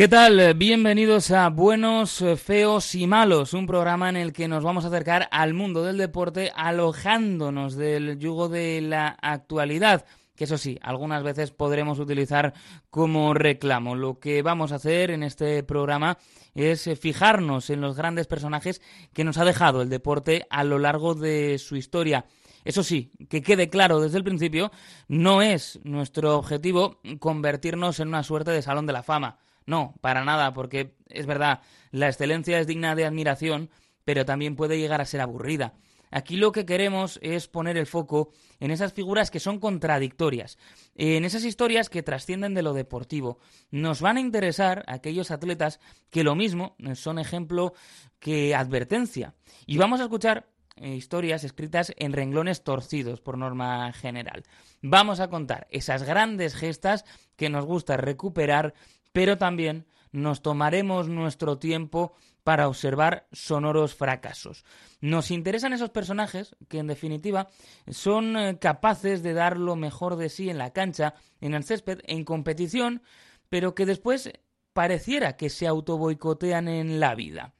[0.00, 0.54] ¿Qué tal?
[0.54, 5.28] Bienvenidos a Buenos, Feos y Malos, un programa en el que nos vamos a acercar
[5.30, 11.50] al mundo del deporte alojándonos del yugo de la actualidad que eso sí, algunas veces
[11.50, 12.54] podremos utilizar
[12.88, 13.94] como reclamo.
[13.94, 16.16] Lo que vamos a hacer en este programa
[16.54, 18.80] es fijarnos en los grandes personajes
[19.12, 22.24] que nos ha dejado el deporte a lo largo de su historia.
[22.64, 24.72] Eso sí, que quede claro desde el principio,
[25.08, 29.36] no es nuestro objetivo convertirnos en una suerte de salón de la fama.
[29.70, 31.60] No, para nada, porque es verdad,
[31.92, 33.70] la excelencia es digna de admiración,
[34.04, 35.74] pero también puede llegar a ser aburrida.
[36.10, 40.58] Aquí lo que queremos es poner el foco en esas figuras que son contradictorias,
[40.96, 43.38] en esas historias que trascienden de lo deportivo.
[43.70, 45.78] Nos van a interesar aquellos atletas
[46.10, 47.72] que lo mismo son ejemplo
[48.18, 49.36] que advertencia.
[49.66, 50.48] Y vamos a escuchar
[50.82, 54.42] eh, historias escritas en renglones torcidos por norma general.
[54.82, 57.04] Vamos a contar esas grandes gestas
[57.36, 58.74] que nos gusta recuperar
[59.12, 64.64] pero también nos tomaremos nuestro tiempo para observar sonoros fracasos.
[65.00, 67.48] Nos interesan esos personajes que, en definitiva,
[67.88, 72.00] son eh, capaces de dar lo mejor de sí en la cancha, en el césped,
[72.06, 73.02] en competición,
[73.48, 74.32] pero que después
[74.72, 77.54] pareciera que se autoboicotean en la vida.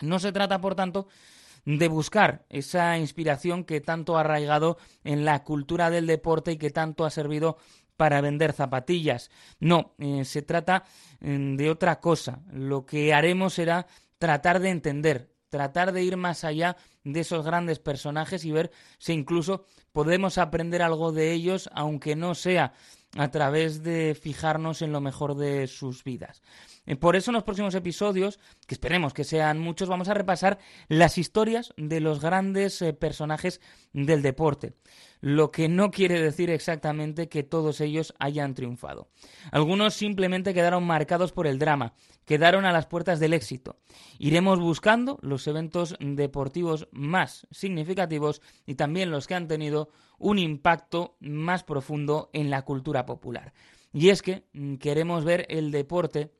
[0.00, 1.08] No se trata, por tanto,
[1.64, 6.70] de buscar esa inspiración que tanto ha arraigado en la cultura del deporte y que
[6.70, 7.58] tanto ha servido
[7.98, 9.30] para vender zapatillas.
[9.58, 10.84] No, eh, se trata
[11.20, 12.40] mm, de otra cosa.
[12.50, 13.86] Lo que haremos será
[14.18, 19.12] tratar de entender, tratar de ir más allá de esos grandes personajes y ver si
[19.12, 22.72] incluso podemos aprender algo de ellos, aunque no sea
[23.18, 26.40] a través de fijarnos en lo mejor de sus vidas.
[26.86, 30.58] Eh, por eso en los próximos episodios, que esperemos que sean muchos, vamos a repasar
[30.86, 33.60] las historias de los grandes eh, personajes
[33.92, 34.74] del deporte
[35.20, 39.08] lo que no quiere decir exactamente que todos ellos hayan triunfado.
[39.50, 41.94] Algunos simplemente quedaron marcados por el drama,
[42.28, 43.78] quedaron a las puertas del éxito.
[44.18, 51.16] Iremos buscando los eventos deportivos más significativos y también los que han tenido un impacto
[51.20, 53.54] más profundo en la cultura popular.
[53.94, 56.34] Y es que mm, queremos ver el deporte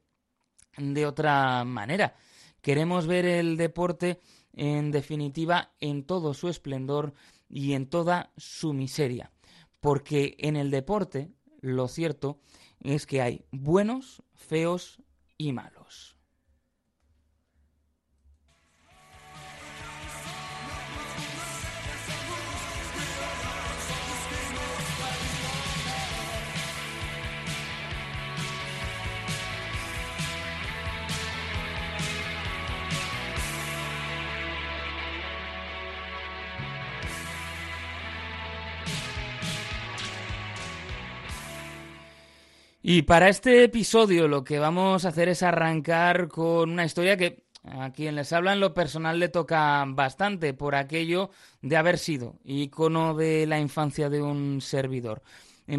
[0.77, 2.17] de otra manera.
[2.61, 4.21] Queremos ver el deporte,
[4.53, 7.15] en definitiva, en todo su esplendor
[7.49, 9.33] y en toda su miseria.
[9.81, 11.31] Porque en el deporte,
[11.63, 12.41] lo cierto
[12.79, 15.01] es que hay buenos, feos
[15.39, 16.18] y malos.
[42.91, 47.45] Y para este episodio lo que vamos a hacer es arrancar con una historia que
[47.63, 51.29] a quien les habla en lo personal le toca bastante por aquello
[51.61, 55.23] de haber sido icono de la infancia de un servidor.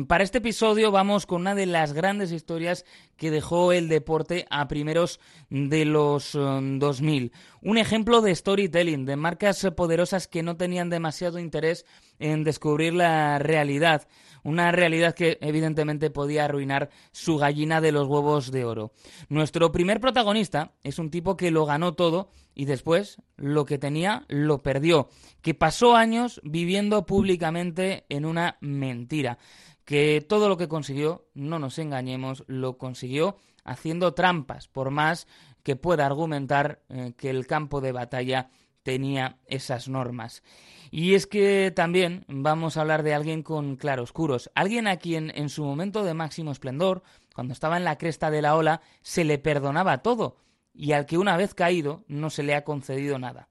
[0.07, 2.85] Para este episodio vamos con una de las grandes historias
[3.17, 5.19] que dejó el deporte a primeros
[5.49, 7.23] de los 2000.
[7.63, 11.87] Um, un ejemplo de storytelling, de marcas poderosas que no tenían demasiado interés
[12.19, 14.07] en descubrir la realidad
[14.43, 18.91] una realidad que evidentemente podía arruinar su gallina de los huevos de oro.
[19.27, 24.25] Nuestro primer protagonista es un tipo que lo ganó todo y después lo que tenía
[24.27, 25.09] lo perdió,
[25.41, 29.37] que pasó años viviendo públicamente en una mentira,
[29.85, 35.27] que todo lo que consiguió, no nos engañemos, lo consiguió haciendo trampas, por más
[35.63, 38.49] que pueda argumentar eh, que el campo de batalla
[38.83, 40.43] tenía esas normas.
[40.91, 45.49] Y es que también vamos a hablar de alguien con claroscuros, alguien a quien en
[45.49, 47.03] su momento de máximo esplendor,
[47.33, 50.37] cuando estaba en la cresta de la ola, se le perdonaba todo,
[50.73, 53.49] y al que una vez caído no se le ha concedido nada.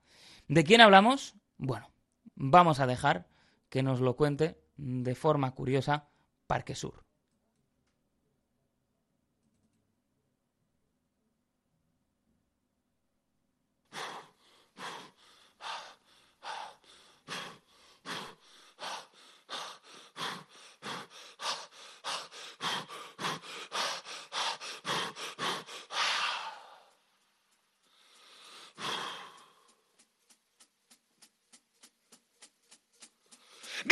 [0.49, 1.35] ¿De quién hablamos?
[1.57, 1.91] Bueno,
[2.35, 3.29] vamos a dejar
[3.69, 6.09] que nos lo cuente de forma curiosa
[6.47, 7.08] Parque Sur.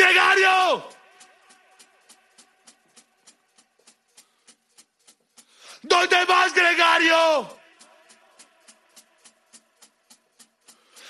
[0.07, 0.89] ¡Gregario!
[5.83, 7.59] ¿Dónde vas, Gregario?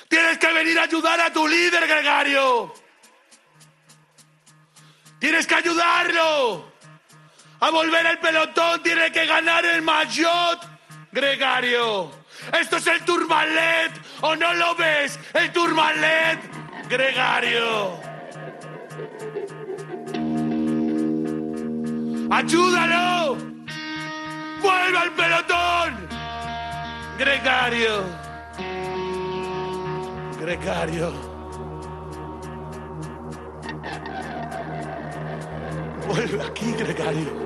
[0.08, 2.72] Tienes que venir a ayudar a tu líder, Gregario.
[5.19, 6.72] Tienes que ayudarlo.
[7.60, 10.58] A volver el pelotón, tiene que ganar el maillot
[11.12, 12.10] Gregario.
[12.58, 13.93] Esto es el Turmalet.
[14.22, 15.19] ¿O no lo ves?
[15.34, 16.40] El Turmalet.
[16.88, 18.06] Gregario.
[22.37, 23.38] ¡Ayúdalo!
[24.61, 26.06] ¡Vuelve al pelotón!
[27.19, 28.05] Gregario.
[30.38, 31.12] Gregario.
[36.06, 37.45] Vuelve aquí, Gregario.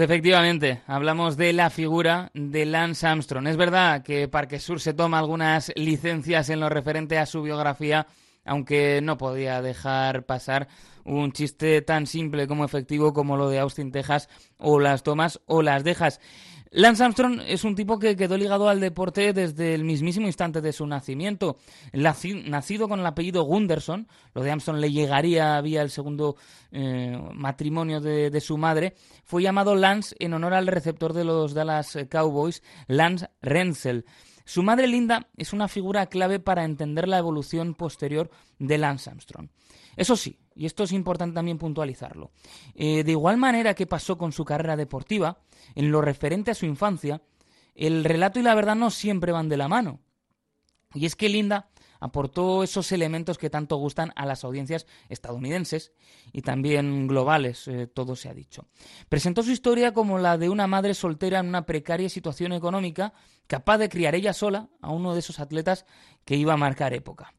[0.00, 3.46] Efectivamente, hablamos de la figura de Lance Armstrong.
[3.46, 8.06] Es verdad que Parque Sur se toma algunas licencias en lo referente a su biografía,
[8.44, 10.68] aunque no podía dejar pasar
[11.04, 15.62] un chiste tan simple como efectivo como lo de Austin, Texas, o las tomas o
[15.62, 16.20] las dejas.
[16.72, 20.72] Lance Armstrong es un tipo que quedó ligado al deporte desde el mismísimo instante de
[20.72, 21.56] su nacimiento.
[21.92, 26.36] Nacido con el apellido Gunderson, lo de Armstrong le llegaría vía el segundo
[26.70, 31.98] eh, matrimonio de, su madre, fue llamado Lance en honor al receptor de los Dallas
[32.08, 34.04] Cowboys, Lance Renzel.
[34.50, 39.48] Su madre Linda es una figura clave para entender la evolución posterior de Lance Armstrong.
[39.94, 42.32] Eso sí, y esto es importante también puntualizarlo,
[42.74, 45.38] eh, de igual manera que pasó con su carrera deportiva,
[45.76, 47.22] en lo referente a su infancia,
[47.76, 50.00] el relato y la verdad no siempre van de la mano.
[50.94, 55.92] Y es que Linda aportó esos elementos que tanto gustan a las audiencias estadounidenses
[56.32, 58.66] y también globales, eh, todo se ha dicho.
[59.08, 63.12] Presentó su historia como la de una madre soltera en una precaria situación económica,
[63.50, 65.84] capaz de criar ella sola a uno de esos atletas
[66.24, 67.34] que iba a marcar época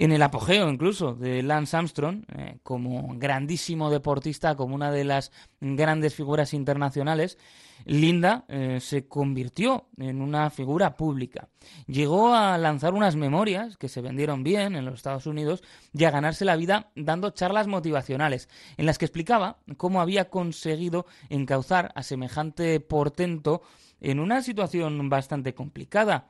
[0.00, 5.30] en el apogeo incluso de Lance Armstrong, eh, como grandísimo deportista, como una de las
[5.60, 7.36] grandes figuras internacionales,
[7.84, 11.50] Linda eh, se convirtió en una figura pública.
[11.86, 16.10] Llegó a lanzar unas memorias que se vendieron bien en los Estados Unidos y a
[16.10, 22.02] ganarse la vida dando charlas motivacionales, en las que explicaba cómo había conseguido encauzar a
[22.02, 23.60] semejante portento
[24.00, 26.28] en una situación bastante complicada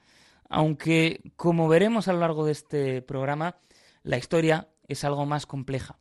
[0.51, 3.57] aunque, como veremos a lo largo de este programa,
[4.03, 5.97] la historia es algo más compleja.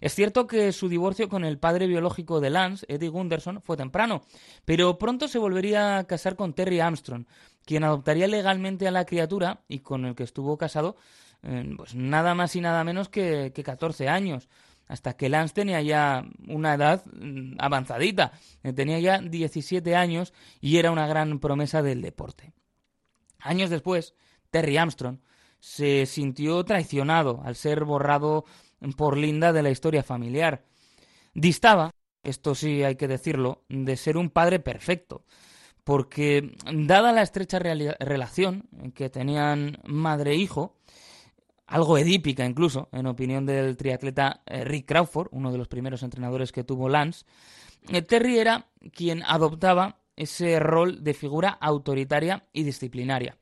[0.00, 4.20] Es cierto que su divorcio con el padre biológico de Lance, Eddie Gunderson, fue temprano,
[4.66, 7.24] pero pronto se volvería a casar con Terry Armstrong,
[7.64, 10.96] quien adoptaría legalmente a la criatura y con el que estuvo casado
[11.42, 14.48] eh, pues nada más y nada menos que, que 14 años,
[14.86, 20.76] hasta que Lance tenía ya una edad mm, avanzadita, eh, tenía ya 17 años y
[20.76, 22.52] era una gran promesa del deporte.
[23.38, 24.14] Años después,
[24.50, 25.18] Terry Armstrong
[25.60, 28.44] se sintió traicionado al ser borrado
[28.96, 30.64] por Linda de la historia familiar.
[31.32, 31.90] Distaba,
[32.22, 35.24] esto sí hay que decirlo, de ser un padre perfecto,
[35.82, 40.76] porque dada la estrecha relación que tenían madre e hijo,
[41.66, 46.52] algo edípica incluso, en opinión del triatleta eh, Rick Crawford, uno de los primeros entrenadores
[46.52, 47.24] que tuvo Lance,
[47.88, 53.36] eh, Terry era quien adoptaba ese rol de figura autoritaria y disciplinaria.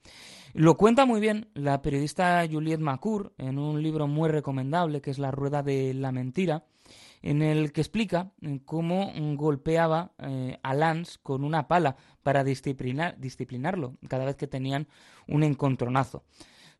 [0.54, 5.18] Lo cuenta muy bien la periodista Juliette Macour en un libro muy recomendable que es
[5.18, 6.64] La Rueda de la Mentira,
[7.22, 10.12] en el que explica eh, cómo golpeaba
[10.62, 14.88] a Lance con una pala para disciplinar, disciplinarlo cada vez que tenían
[15.26, 16.24] un encontronazo.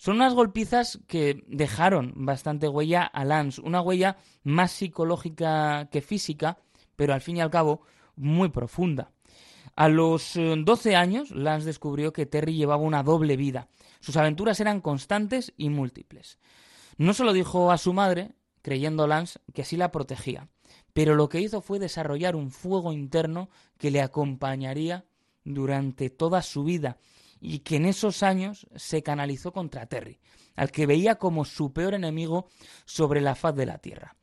[0.03, 6.59] Son unas golpizas que dejaron bastante huella a Lance, una huella más psicológica que física,
[6.97, 7.83] pero al fin y al cabo
[8.17, 9.13] muy profunda.
[9.77, 13.69] A los 12 eh, años, Lance descubrió que Terry llevaba una doble vida.
[14.01, 16.41] Sus aventuras eran constantes y múltiples.
[16.97, 20.49] No se lo dijo a su madre, creyendo Lance que así la protegía.
[20.93, 25.05] Pero lo que hizo fue desarrollar un fuego interno que le acompañaría
[25.45, 26.99] durante toda su vida
[27.45, 30.21] y que en esos años se canalizó contra Terry,
[30.55, 32.47] al que veía como su peor enemigo
[32.85, 34.15] sobre la faz de la Tierra.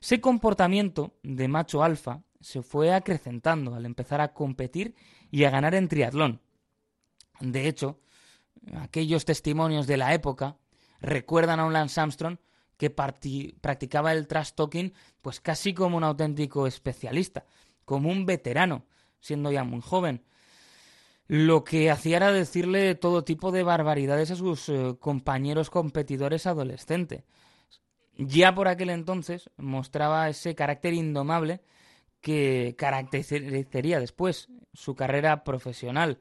[0.00, 4.94] Ese comportamiento de macho alfa se fue acrecentando al empezar a competir
[5.28, 6.40] y a ganar en triatlón.
[7.40, 7.98] De hecho,
[8.76, 10.56] aquellos testimonios de la época
[11.00, 12.38] recuerdan a un Lance Armstrong
[12.76, 17.44] que practicaba el trash talking pues casi como un auténtico especialista,
[17.84, 18.86] como un veterano,
[19.18, 20.22] siendo ya muy joven.
[21.28, 27.24] Lo que hacía era decirle todo tipo de barbaridades a sus eh, compañeros competidores adolescentes.
[28.16, 31.60] Ya por aquel entonces mostraba ese carácter indomable
[32.22, 36.18] que caracterizaría después su carrera profesional.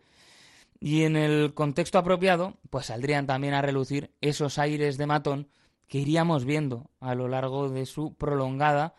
[0.80, 5.48] Y en el contexto apropiado, pues saldrían también a relucir esos aires de matón
[5.88, 8.94] que iríamos viendo a lo largo de su prolongada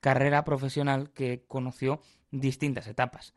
[0.00, 2.00] carrera profesional que conoció
[2.30, 3.34] distintas etapas.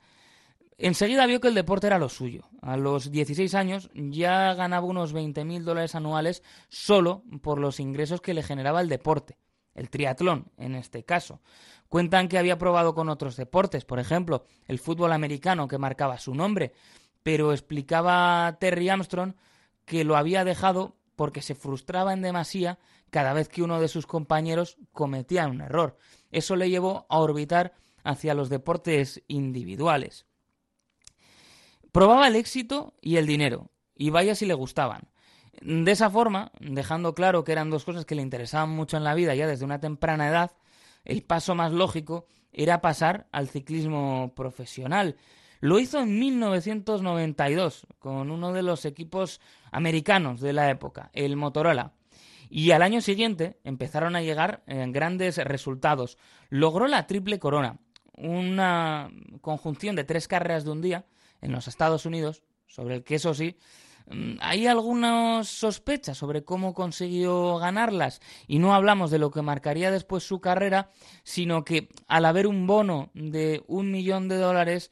[0.83, 2.49] Enseguida vio que el deporte era lo suyo.
[2.59, 8.33] A los 16 años ya ganaba unos 20.000 dólares anuales solo por los ingresos que
[8.33, 9.37] le generaba el deporte,
[9.75, 11.39] el triatlón en este caso.
[11.87, 16.33] Cuentan que había probado con otros deportes, por ejemplo, el fútbol americano que marcaba su
[16.33, 16.73] nombre,
[17.21, 19.35] pero explicaba Terry Armstrong
[19.85, 22.79] que lo había dejado porque se frustraba en demasía
[23.11, 25.99] cada vez que uno de sus compañeros cometía un error.
[26.31, 27.73] Eso le llevó a orbitar
[28.03, 30.25] hacia los deportes individuales.
[31.91, 35.09] Probaba el éxito y el dinero, y vaya si le gustaban.
[35.61, 39.13] De esa forma, dejando claro que eran dos cosas que le interesaban mucho en la
[39.13, 40.51] vida ya desde una temprana edad,
[41.03, 45.17] el paso más lógico era pasar al ciclismo profesional.
[45.59, 51.93] Lo hizo en 1992 con uno de los equipos americanos de la época, el Motorola.
[52.49, 56.17] Y al año siguiente empezaron a llegar eh, grandes resultados.
[56.49, 57.77] Logró la triple corona,
[58.13, 59.09] una
[59.41, 61.05] conjunción de tres carreras de un día
[61.41, 63.57] en los Estados Unidos, sobre el que eso sí,
[64.07, 68.21] mm, hay algunas sospechas sobre cómo consiguió ganarlas.
[68.47, 70.91] Y no hablamos de lo que marcaría después su carrera,
[71.23, 74.91] sino que al haber un bono de un millón de dólares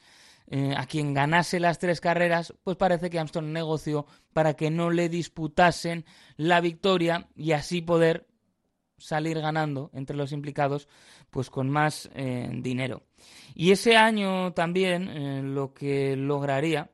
[0.51, 4.89] eh, a quien ganase las tres carreras, pues parece que Armstrong negoció para que no
[4.89, 6.05] le disputasen
[6.37, 8.25] la victoria y así poder
[8.99, 10.87] salir ganando entre los implicados
[11.29, 13.03] pues con más eh, dinero.
[13.55, 16.89] Y ese año también eh, lo que lograría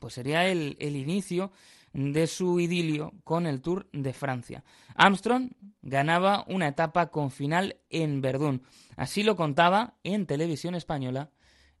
[0.00, 1.52] pues sería el, el inicio
[1.94, 4.64] de su idilio con el Tour de Francia.
[4.96, 8.62] Armstrong ganaba una etapa con final en Verdún.
[8.96, 11.30] Así lo contaba en televisión española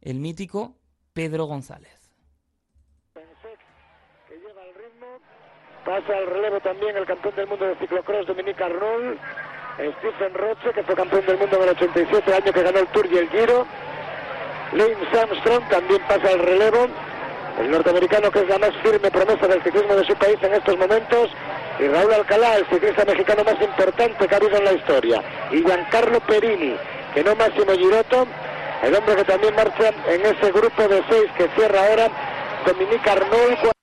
[0.00, 0.78] el mítico
[1.12, 2.14] Pedro González.
[3.14, 5.06] Que lleva el ritmo,
[5.84, 9.18] pasa al relevo también el campeón del mundo de ciclocross Dominique Arnold,
[9.98, 13.06] Stephen Roche, que fue campeón del mundo en el 87 año que ganó el Tour
[13.06, 13.66] y el Giro.
[14.72, 16.86] Lance Armstrong también pasa al relevo.
[17.60, 20.76] El norteamericano que es la más firme promesa del ciclismo de su país en estos
[20.76, 21.30] momentos.
[21.78, 25.22] Y Raúl Alcalá, el ciclista mexicano más importante que ha habido en la historia.
[25.50, 26.76] Y Giancarlo Perini,
[27.12, 28.26] que no Máximo Giroto,
[28.82, 32.08] el hombre que también marcha en ese grupo de seis que cierra ahora,
[32.66, 33.73] Dominique Arnold,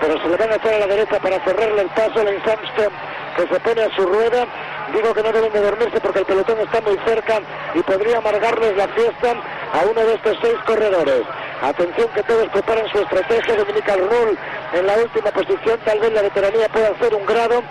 [0.00, 2.92] pero se le van a hacer a la derecha para cerrarle el paso, el Armstrong
[3.36, 4.46] que se pone a su rueda.
[4.92, 7.40] Digo que no deben de dormirse porque el pelotón está muy cerca
[7.74, 9.34] y podría amargarles la fiesta
[9.72, 11.22] a uno de estos seis corredores.
[11.62, 13.56] Atención que todos preparan su estrategia.
[13.56, 14.38] Dominique Arnold
[14.72, 15.78] en la última posición.
[15.84, 17.62] Tal vez la veteranía pueda hacer un grado.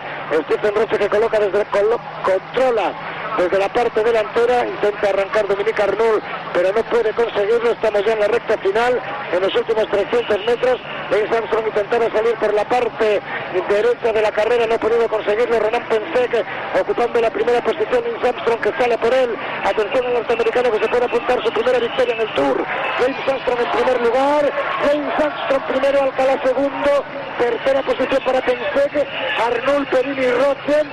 [0.46, 2.94] Stephen Roche que coloca desde controla
[3.38, 6.22] desde la parte delantera, intenta arrancar Dominique Arnold,
[6.54, 10.80] pero no puede conseguirlo, estamos ya en la recta final, en los últimos 300 metros,
[11.12, 13.22] Lance Armstrong intentaba salir por la parte
[13.70, 16.46] derecha de la carrera, no ha podido conseguirlo, Renan Pensek
[16.80, 20.88] ocupando la primera posición, Lance Armstrong que sale por él, atención al norteamericano que se
[20.88, 22.66] puede apuntar su primera victoria en el Tour,
[23.00, 24.52] James Armstrong en primer lugar,
[24.86, 27.06] James Armstrong primero, Alcalá segundo,
[27.38, 29.08] tercera posición para Pensek,
[29.46, 30.88] Arnold, Perini y Rochen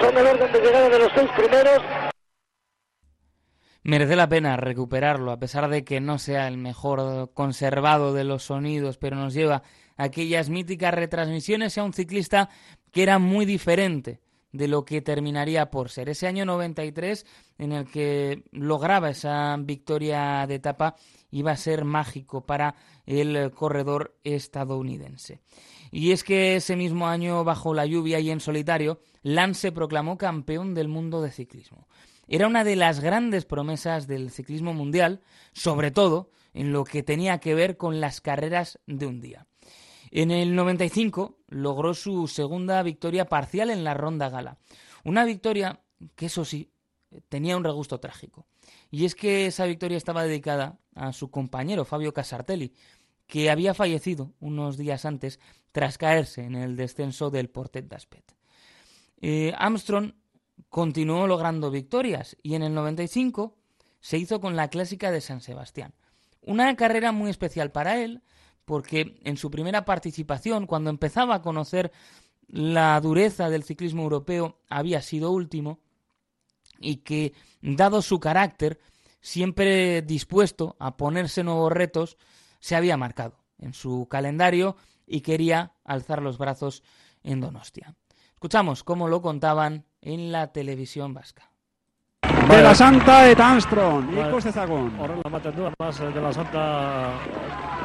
[0.00, 1.79] son el orden de llegada de los seis primeros,
[3.82, 8.44] merece la pena recuperarlo, a pesar de que no sea el mejor conservado de los
[8.44, 9.62] sonidos, pero nos lleva
[9.96, 12.48] a aquellas míticas retransmisiones a un ciclista
[12.92, 14.20] que era muy diferente
[14.52, 16.08] de lo que terminaría por ser.
[16.08, 17.24] Ese año 93
[17.58, 20.96] en el que lograba esa victoria de etapa
[21.30, 22.74] iba a ser mágico para
[23.06, 25.40] el corredor estadounidense.
[25.92, 30.18] Y es que ese mismo año, bajo la lluvia y en solitario, Lance se proclamó
[30.18, 31.88] campeón del mundo de ciclismo.
[32.32, 35.20] Era una de las grandes promesas del ciclismo mundial,
[35.52, 39.48] sobre todo en lo que tenía que ver con las carreras de un día.
[40.12, 44.58] En el 95 logró su segunda victoria parcial en la Ronda Gala.
[45.02, 45.80] Una victoria
[46.14, 46.70] que, eso sí,
[47.28, 48.46] tenía un regusto trágico.
[48.92, 52.72] Y es que esa victoria estaba dedicada a su compañero Fabio Casartelli,
[53.26, 55.40] que había fallecido unos días antes
[55.72, 58.36] tras caerse en el descenso del Portet d'Aspet.
[59.20, 60.14] Eh, Armstrong
[60.68, 63.56] continuó logrando victorias y en el 95
[64.00, 65.94] se hizo con la clásica de San Sebastián.
[66.42, 68.22] Una carrera muy especial para él,
[68.64, 71.92] porque en su primera participación, cuando empezaba a conocer
[72.48, 75.80] la dureza del ciclismo europeo, había sido último
[76.78, 78.80] y que, dado su carácter,
[79.20, 82.16] siempre dispuesto a ponerse nuevos retos,
[82.58, 84.76] se había marcado en su calendario
[85.06, 86.82] y quería alzar los brazos
[87.22, 87.94] en Donostia.
[88.32, 91.50] Escuchamos cómo lo contaban en la televisión vasca.
[92.50, 94.90] De la Santa eta Armstrong, ikus dezagun.
[94.98, 96.64] Horrela ematen du, además, de la Santa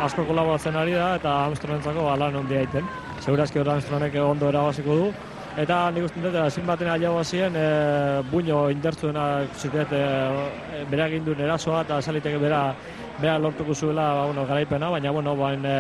[0.02, 2.88] asko kolaboratzen ari da, eta Armstrongentzako alan ondia egiten.
[3.22, 5.14] Segurazki hor Armstrongek ondo erabaziko du.
[5.62, 10.02] Eta nik uste dut, ezin baten aiago zien, e, buño indertzuena ziteet e,
[10.92, 12.76] bera duen erasoa, eta saliteke bera,
[13.22, 15.78] bera lortuko zuela ba, bueno, garaipena, baina bueno, bain e,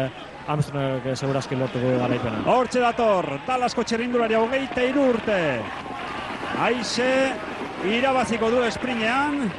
[0.48, 2.45] Armstrongek segurazki lortuko garaipena.
[2.45, 5.41] Hortxe dator, talasko txerrindulari hogeita irurte.
[6.56, 7.36] Aixe,
[7.84, 9.52] irabaziko du esprinean,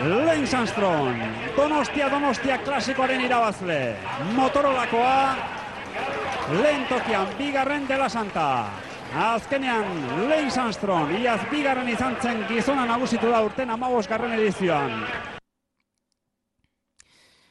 [0.00, 1.18] Lance Armstrong,
[1.56, 3.96] Donostia, Donostia klasikoaren irabazle.
[4.32, 5.36] Motorolakoa,
[6.62, 8.46] lehen tokian, bigarren dela santa.
[9.12, 14.08] Azkenean, Lance Armstrong, iaz bigarren izan zen gizona nagusitu da urten amabos.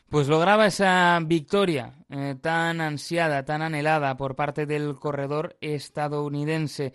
[0.10, 6.94] Pues lograba esa victoria eh, tan ansiada, tan anhelada por parte del corredor estadounidense.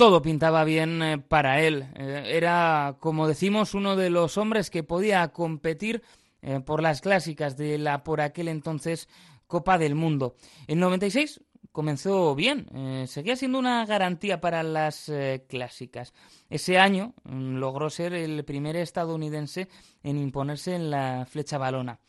[0.00, 1.86] Todo pintaba bien eh, para él.
[1.94, 6.02] Eh, era, como decimos, uno de los hombres que podía competir
[6.40, 9.10] eh, por las clásicas de la por aquel entonces
[9.46, 10.36] Copa del Mundo.
[10.68, 15.12] En 96 comenzó bien, seguía siendo una garantía para las
[15.48, 16.14] clásicas.
[16.48, 19.68] Ese año mm, logró ser el primer estadounidense
[20.02, 22.00] en imponerse en la flecha balona.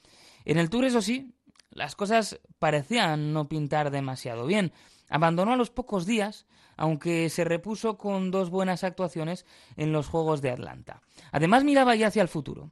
[0.46, 1.34] En el Tour, eso sí,
[1.72, 4.72] las cosas parecían no pintar demasiado bien.
[5.10, 6.46] Abandonó a los pocos días,
[6.78, 9.46] aunque se repuso con dos buenas actuaciones
[9.78, 11.02] en los Juegos de Atlanta.
[11.32, 12.72] Además miraba ya hacia el futuro.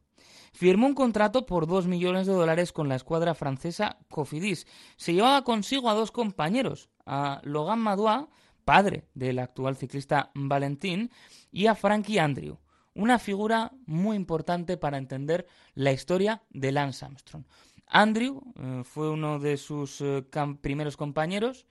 [0.54, 4.66] Firmó un contrato por dos millones de dólares con la escuadra francesa Cofidis.
[4.98, 8.28] Se llevaba consigo a dos compañeros, a Logan Madois,
[8.66, 11.12] padre del actual ciclista Valentín,
[11.52, 12.60] y a Frankie Andrew,
[12.94, 17.46] una figura muy importante para entender la historia de Lance Armstrong.
[17.88, 20.24] Andrew eh, fue uno de sus eh,
[20.62, 21.66] primeros compañeros,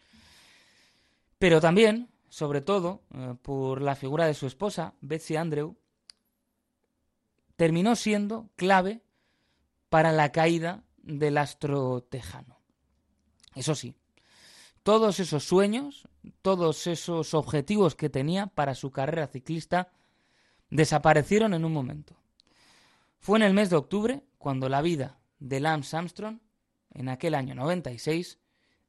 [1.38, 5.76] pero también, sobre todo, eh, por la figura de su esposa, Betsy Andrew,
[7.56, 9.02] terminó siendo clave
[9.88, 12.58] para la caída del astro tejano.
[13.54, 13.94] Eso sí,
[14.82, 16.08] todos esos sueños,
[16.42, 19.90] todos esos objetivos que tenía para su carrera ciclista
[20.70, 22.16] desaparecieron en un momento.
[23.18, 26.38] Fue en el mes de octubre cuando la vida de Lance Armstrong,
[26.94, 28.38] en aquel año 96,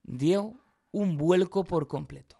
[0.03, 0.53] dio
[0.91, 2.38] un vuelco por completo.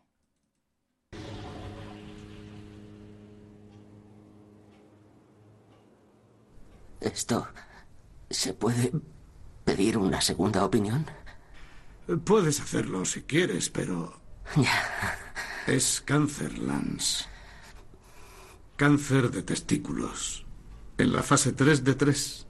[7.01, 7.47] ¿Esto
[8.29, 8.91] se puede
[9.65, 11.05] pedir una segunda opinión?
[12.25, 14.19] Puedes hacerlo si quieres, pero
[14.55, 15.17] Ya.
[15.67, 17.25] es cáncer, Lance.
[18.75, 20.45] Cáncer de testículos.
[20.97, 22.47] En la fase 3 de 3.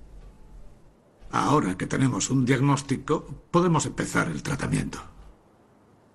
[1.31, 4.99] Ahora que tenemos un diagnóstico, podemos empezar el tratamiento.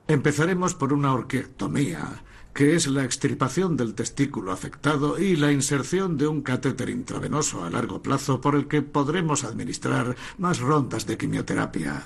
[0.09, 6.29] Empezaremos por una orquiectomía, que es la extirpación del testículo afectado y la inserción de
[6.29, 12.05] un catéter intravenoso a largo plazo por el que podremos administrar más rondas de quimioterapia.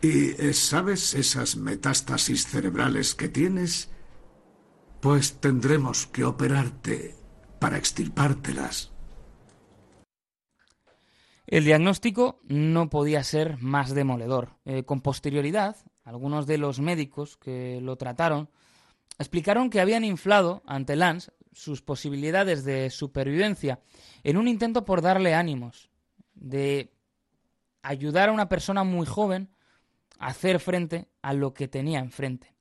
[0.00, 3.90] Y, eh, ¿sabes esas metástasis cerebrales que tienes?
[5.00, 7.16] Pues tendremos que operarte
[7.58, 8.92] para extirpártelas.
[11.48, 14.50] El diagnóstico no podía ser más demoledor.
[14.64, 18.50] Eh, con posterioridad, algunos de los médicos que lo trataron
[19.18, 23.80] explicaron que habían inflado ante Lance sus posibilidades de supervivencia
[24.22, 25.90] en un intento por darle ánimos,
[26.34, 26.92] de
[27.82, 29.50] ayudar a una persona muy joven
[30.18, 32.54] a hacer frente a lo que tenía enfrente.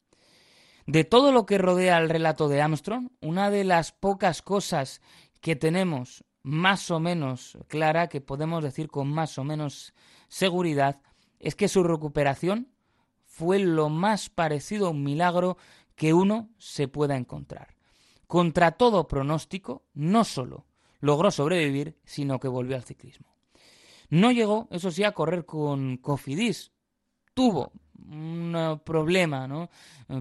[0.85, 5.01] De todo lo que rodea el relato de Armstrong, una de las pocas cosas
[5.41, 9.93] que tenemos más o menos clara, que podemos decir con más o menos
[10.29, 11.01] seguridad,
[11.39, 12.71] es que su recuperación
[13.25, 15.57] fue lo más parecido a un milagro
[15.97, 17.75] que uno se pueda encontrar.
[18.27, 20.65] Contra todo pronóstico, no solo
[20.99, 23.35] logró sobrevivir, sino que volvió al ciclismo.
[24.09, 26.71] No llegó, eso sí, a correr con Cofidis.
[27.33, 27.73] Tuvo
[28.09, 29.69] un problema, ¿no?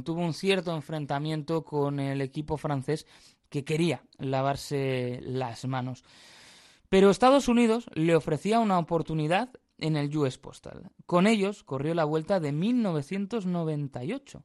[0.03, 3.07] Tuvo un cierto enfrentamiento con el equipo francés
[3.49, 6.05] que quería lavarse las manos.
[6.89, 10.91] Pero Estados Unidos le ofrecía una oportunidad en el US Postal.
[11.05, 14.43] Con ellos corrió la vuelta de 1998,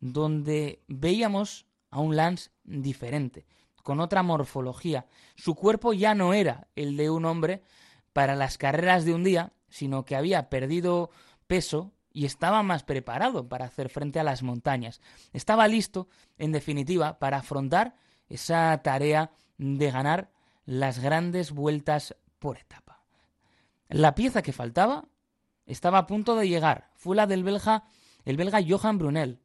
[0.00, 3.46] donde veíamos a un Lance diferente,
[3.82, 5.06] con otra morfología.
[5.36, 7.62] Su cuerpo ya no era el de un hombre
[8.12, 11.10] para las carreras de un día, sino que había perdido
[11.46, 15.00] peso y estaba más preparado para hacer frente a las montañas.
[15.32, 17.94] Estaba listo, en definitiva, para afrontar
[18.28, 20.30] esa tarea de ganar
[20.64, 23.04] las grandes vueltas por etapa.
[23.88, 25.06] La pieza que faltaba
[25.66, 26.90] estaba a punto de llegar.
[26.94, 27.84] Fue la del belga,
[28.24, 29.40] el belga Johan Brunel,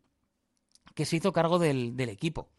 [0.93, 2.49] que se hizo cargo del, del equipo.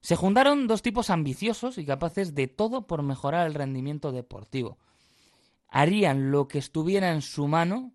[0.00, 4.78] Se juntaron dos tipos ambiciosos y capaces de todo por mejorar el rendimiento deportivo.
[5.68, 7.92] Harían lo que estuviera en su mano,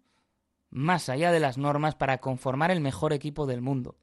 [0.69, 3.95] más allá de las normas, para conformar el mejor equipo del mundo.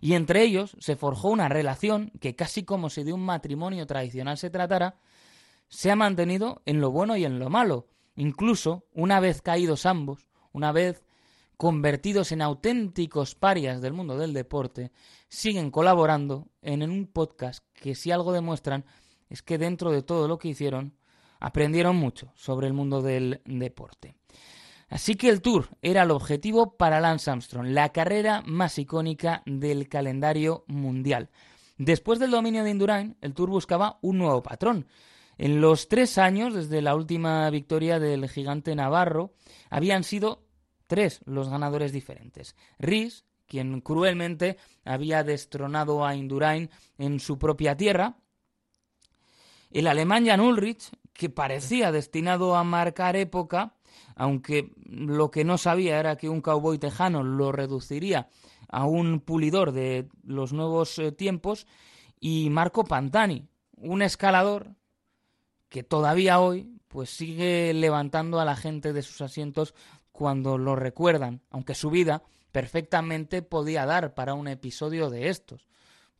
[0.00, 4.36] Y entre ellos se forjó una relación que casi como si de un matrimonio tradicional
[4.36, 4.98] se tratara,
[5.68, 7.88] se ha mantenido en lo bueno y en lo malo.
[8.16, 11.02] Incluso, una vez caídos ambos, una vez
[11.56, 14.92] convertidos en auténticos parias del mundo del deporte,
[15.28, 18.84] siguen colaborando en un podcast que si algo demuestran
[19.28, 20.94] es que dentro de todo lo que hicieron,
[21.40, 24.14] aprendieron mucho sobre el mundo del deporte.
[24.88, 29.88] Así que el Tour era el objetivo para Lance Armstrong, la carrera más icónica del
[29.88, 31.30] calendario mundial.
[31.78, 34.86] Después del dominio de Indurain, el Tour buscaba un nuevo patrón.
[35.36, 39.34] En los tres años, desde la última victoria del gigante Navarro,
[39.68, 40.43] habían sido
[40.94, 42.54] tres los ganadores diferentes.
[42.78, 48.16] Ries, quien cruelmente había destronado a Indurain en su propia tierra,
[49.72, 53.74] el alemán Jan Ulrich, que parecía destinado a marcar época,
[54.14, 58.28] aunque lo que no sabía era que un cowboy tejano lo reduciría
[58.68, 61.66] a un pulidor de los nuevos eh, tiempos,
[62.20, 64.76] y Marco Pantani, un escalador
[65.68, 69.74] que todavía hoy pues sigue levantando a la gente de sus asientos
[70.14, 72.22] cuando lo recuerdan, aunque su vida
[72.52, 75.66] perfectamente podía dar para un episodio de estos,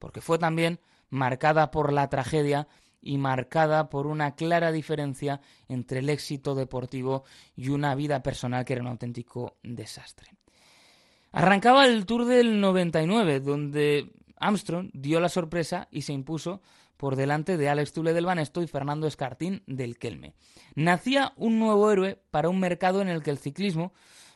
[0.01, 0.81] porque fue también
[1.11, 2.67] marcada por la tragedia
[3.01, 7.23] y marcada por una clara diferencia entre el éxito deportivo
[7.55, 10.33] y una vida personal que era un auténtico desastre.
[11.31, 16.63] Arrancaba el Tour del 99, donde Armstrong dio la sorpresa y se impuso
[16.97, 20.35] por delante de Alex Tule del Banesto y Fernando Escartín del Kelme.
[20.75, 23.93] Nacía un nuevo héroe para un mercado en el que el ciclismo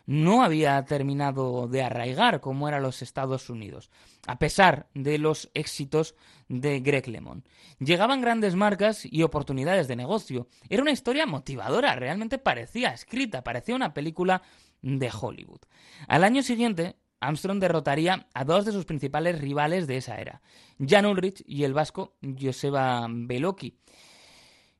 [0.08, 3.90] no había terminado de arraigar como eran los Estados Unidos,
[4.26, 6.14] a pesar de los éxitos
[6.48, 7.44] de Greg LeMond.
[7.78, 10.48] Llegaban grandes marcas y oportunidades de negocio.
[10.70, 14.40] Era una historia motivadora, realmente parecía escrita, parecía una película
[14.80, 15.60] de Hollywood.
[16.06, 20.40] Al año siguiente, Armstrong derrotaría a dos de sus principales rivales de esa era,
[20.78, 23.76] Jan Ulrich y el vasco Joseba Beloki.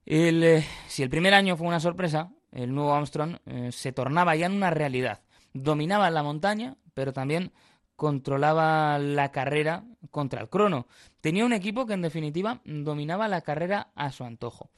[0.06, 4.46] Eh, si el primer año fue una sorpresa, el nuevo Armstrong eh, se tornaba ya
[4.46, 5.20] en una realidad.
[5.52, 7.52] Dominaba la montaña, pero también
[7.96, 10.86] controlaba la carrera contra el crono.
[11.20, 14.70] Tenía un equipo que en definitiva dominaba la carrera a su antojo.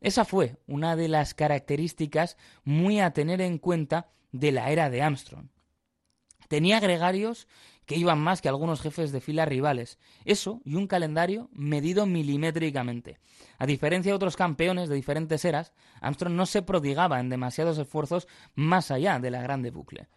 [0.00, 5.02] Esa fue una de las características muy a tener en cuenta de la era de
[5.02, 5.48] Armstrong.
[6.48, 7.48] Tenía gregarios
[7.86, 9.98] que iban más que algunos jefes de fila rivales.
[10.24, 13.18] Eso y un calendario medido milimétricamente.
[13.58, 18.26] A diferencia de otros campeones de diferentes eras, Armstrong no se prodigaba en demasiados esfuerzos
[18.54, 20.08] más allá de la grande bucle.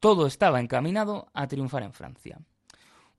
[0.00, 2.40] Todo estaba encaminado a triunfar en Francia.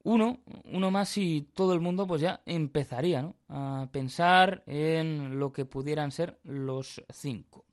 [0.04, 5.66] Uno, uno más y todo el mundo pues ya empezaría a pensar en lo que
[5.66, 7.65] pudieran ser los cinco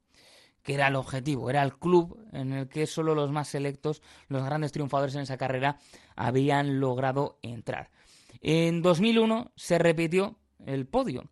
[0.63, 4.45] que era el objetivo, era el club en el que solo los más selectos, los
[4.45, 5.79] grandes triunfadores en esa carrera,
[6.17, 7.91] habían logrado entrar.
[8.41, 11.31] En 2001 se repitió el podio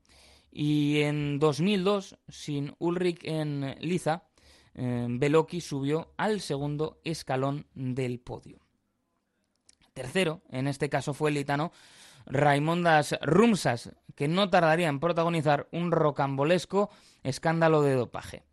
[0.50, 4.24] y en 2002, sin Ulrich en liza,
[4.74, 8.58] eh, subió al segundo escalón del podio.
[9.92, 11.72] Tercero, en este caso fue el litano
[12.26, 16.90] Raimondas Rumsas, que no tardaría en protagonizar un rocambolesco
[17.22, 18.44] escándalo de dopaje.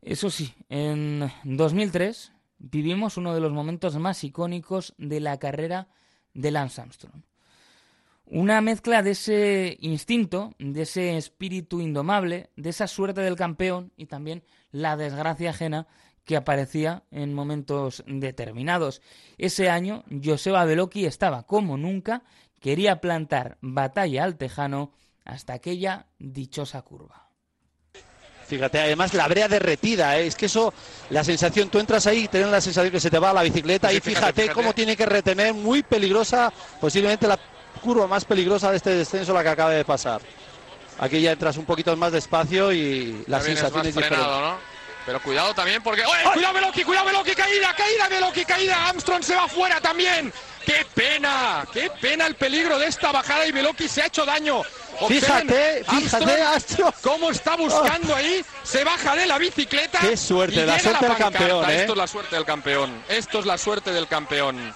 [0.00, 5.88] Eso sí, en 2003 vivimos uno de los momentos más icónicos de la carrera
[6.34, 7.22] de Lance Armstrong.
[8.26, 14.06] Una mezcla de ese instinto, de ese espíritu indomable, de esa suerte del campeón y
[14.06, 15.86] también la desgracia ajena
[16.24, 19.00] que aparecía en momentos determinados.
[19.38, 22.22] Ese año, Joseba Beloki estaba como nunca,
[22.60, 24.92] quería plantar batalla al tejano
[25.24, 27.27] hasta aquella dichosa curva.
[28.48, 30.26] Fíjate, además la brea derretida, ¿eh?
[30.26, 30.72] es que eso,
[31.10, 33.92] la sensación, tú entras ahí y tienes la sensación que se te va la bicicleta
[33.92, 37.38] y fíjate, cómo tiene que retener, muy peligrosa, posiblemente la
[37.82, 40.22] curva más peligrosa de este descenso la que acaba de pasar.
[40.98, 44.24] Aquí ya entras un poquito más despacio y la sensación es diferente.
[44.24, 44.56] ¿no?
[45.04, 46.04] Pero cuidado también porque...
[46.04, 48.88] ¡Oye, cuidado Veloki, cuidado Veloki, caída, caída Veloki, caída!
[48.88, 50.32] Armstrong se va fuera también.
[50.66, 51.66] ¡Qué pena!
[51.72, 54.62] ¡Qué pena el peligro de esta bajada y Veloki se ha hecho daño!
[55.06, 56.94] Fíjate, fíjate, Astro.
[57.02, 58.44] ¿Cómo está buscando ahí?
[58.62, 60.00] Se baja de la bicicleta.
[60.00, 60.66] ¡Qué suerte!
[60.66, 61.80] La suerte del campeón, ¿eh?
[61.80, 63.02] Esto es la suerte del campeón.
[63.08, 64.74] Esto es la suerte del campeón.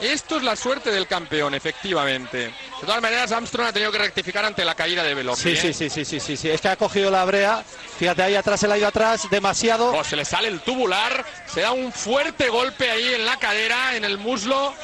[0.00, 2.38] Esto es la suerte del campeón, efectivamente.
[2.38, 5.42] De todas maneras, Armstrong ha tenido que rectificar ante la caída de Veloci.
[5.42, 5.56] Sí, ¿eh?
[5.56, 6.50] sí, sí, sí, sí, sí, sí.
[6.50, 7.64] Es que ha cogido la brea.
[7.98, 9.94] Fíjate, ahí atrás se le ha ido atrás demasiado.
[9.94, 11.24] Oh, se le sale el tubular.
[11.46, 14.74] Se da un fuerte golpe ahí en la cadera, en el muslo.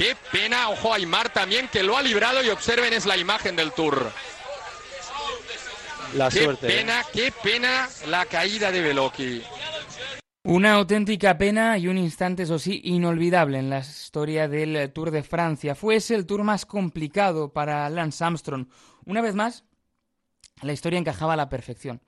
[0.00, 0.70] Qué pena.
[0.70, 2.42] Ojo, Aymar también, que lo ha librado.
[2.42, 4.10] Y observen, es la imagen del Tour.
[6.14, 6.68] La qué suerte.
[6.68, 9.42] Qué pena, qué pena la caída de Veloki.
[10.44, 15.22] Una auténtica pena y un instante, eso sí, inolvidable en la historia del Tour de
[15.22, 15.74] Francia.
[15.74, 18.68] Fue ese el tour más complicado para Lance Armstrong.
[19.04, 19.64] Una vez más,
[20.62, 22.00] la historia encajaba a la perfección.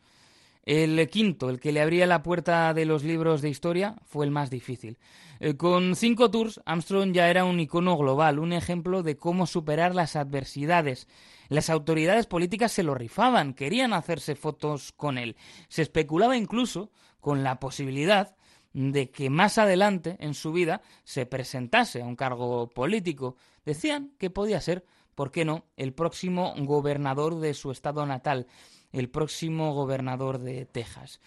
[0.64, 4.31] El quinto, el que le abría la puerta de los libros de historia, fue el
[4.31, 4.98] más difícil.
[5.40, 9.92] Eh, con cinco tours, Armstrong ya era un icono global, un ejemplo de cómo superar
[9.92, 11.09] las adversidades.
[11.48, 15.37] Las autoridades políticas se lo rifaban, querían hacerse fotos con él.
[15.68, 18.37] Se especulaba incluso con la posibilidad
[18.72, 23.37] de que más adelante en su vida se presentase a un cargo político.
[23.64, 24.85] Decían que podía ser,
[25.16, 28.46] ¿por qué no?, el próximo gobernador de su estado natal,
[28.92, 31.20] el próximo gobernador de Texas.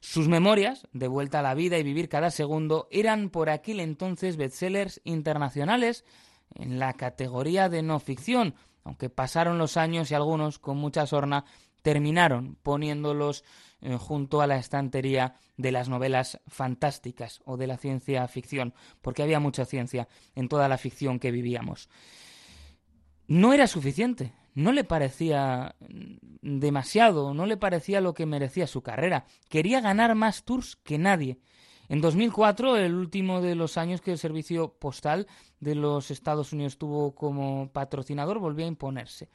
[0.00, 4.36] Sus memorias, de vuelta a la vida y vivir cada segundo, eran por aquel entonces
[4.36, 6.04] bestsellers internacionales
[6.54, 11.44] en la categoría de no ficción, aunque pasaron los años y algunos, con mucha sorna,
[11.82, 13.44] terminaron poniéndolos
[13.82, 19.22] eh, junto a la estantería de las novelas fantásticas o de la ciencia ficción, porque
[19.22, 21.88] había mucha ciencia en toda la ficción que vivíamos.
[23.26, 25.76] No era suficiente, no le parecía
[26.42, 29.26] demasiado, no le parecía lo que merecía su carrera.
[29.48, 31.38] Quería ganar más tours que nadie.
[31.88, 35.26] En 2004, el último de los años que el servicio postal
[35.58, 39.28] de los Estados Unidos tuvo como patrocinador, volvió a imponerse.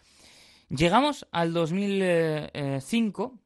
[0.70, 3.38] Llegamos al 2005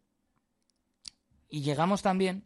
[1.49, 2.45] y llegamos también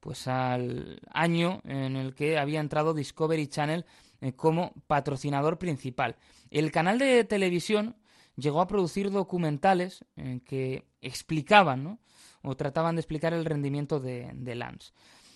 [0.00, 3.84] pues al año en el que había entrado Discovery Channel
[4.20, 6.16] eh, como patrocinador principal.
[6.50, 7.96] El canal de televisión
[8.36, 11.98] llegó a producir documentales eh, que explicaban ¿no?
[12.42, 14.92] o trataban de explicar el rendimiento de, de Lance.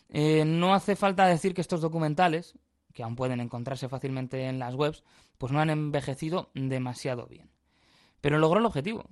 [0.09, 2.55] Eh, no hace falta decir que estos documentales,
[2.93, 5.03] que aún pueden encontrarse fácilmente en las webs,
[5.39, 7.51] pues no han envejecido demasiado bien.
[8.21, 9.09] Pero logró el objetivo.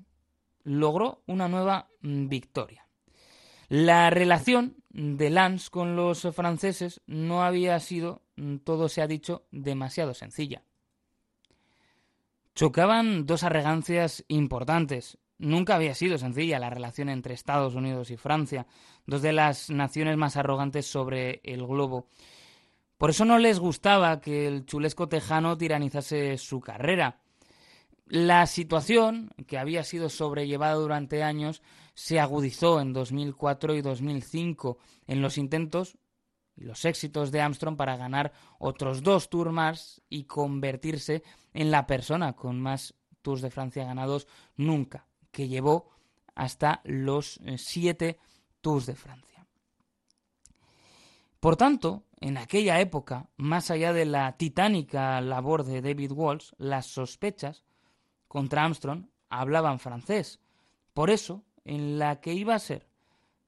[0.64, 2.86] Logró una nueva mm, victoria.
[3.68, 9.46] La relación de Lance con los franceses no había sido, mm, todo se ha dicho,
[9.50, 10.64] demasiado sencilla.
[12.58, 15.16] Chocaban dos arrogancias importantes.
[15.38, 18.66] Nunca había sido sencilla la relación entre Estados Unidos y Francia,
[19.06, 22.08] dos de las naciones más arrogantes sobre el globo.
[22.96, 27.20] Por eso no les gustaba que el chulesco tejano tiranizase su carrera.
[28.06, 31.62] La situación, que había sido sobrellevada durante años,
[31.94, 35.96] se agudizó en 2004 y 2005 en los intentos
[36.58, 41.22] y los éxitos de Armstrong para ganar otros dos tours más y convertirse
[41.54, 45.90] en la persona con más Tours de Francia ganados nunca, que llevó
[46.34, 48.18] hasta los eh, siete
[48.60, 49.46] Tours de Francia.
[51.40, 56.86] Por tanto, en aquella época, más allá de la titánica labor de David Walsh, las
[56.86, 57.64] sospechas
[58.26, 60.40] contra Armstrong hablaban francés.
[60.94, 62.88] Por eso, en la que iba a ser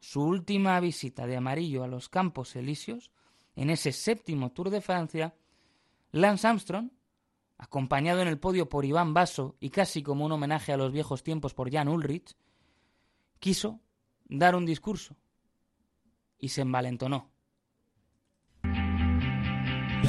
[0.01, 3.11] su última visita de amarillo a los Campos Elíseos,
[3.55, 5.35] en ese séptimo Tour de Francia,
[6.13, 6.91] Lance Armstrong,
[7.59, 11.23] acompañado en el podio por Iván Basso y casi como un homenaje a los viejos
[11.23, 12.35] tiempos por Jan Ulrich,
[13.39, 13.81] quiso
[14.25, 15.17] dar un discurso
[16.39, 17.31] y se envalentonó.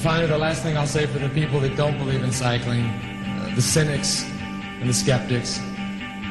[0.01, 3.53] Finally, the last thing I'll say for the people that don't believe in cycling, uh,
[3.53, 4.25] the cynics
[4.79, 5.59] and the skeptics,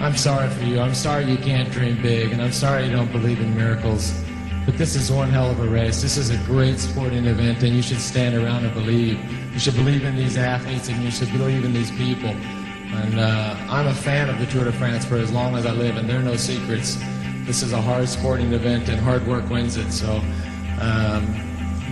[0.00, 0.80] I'm sorry for you.
[0.80, 4.18] I'm sorry you can't dream big, and I'm sorry you don't believe in miracles.
[4.64, 6.00] But this is one hell of a race.
[6.00, 9.18] This is a great sporting event, and you should stand around and believe.
[9.52, 12.30] You should believe in these athletes, and you should believe in these people.
[12.30, 15.72] And uh, I'm a fan of the Tour de France for as long as I
[15.72, 16.96] live, and there are no secrets.
[17.44, 19.92] This is a hard sporting event, and hard work wins it.
[19.92, 20.22] So,
[20.80, 21.26] um,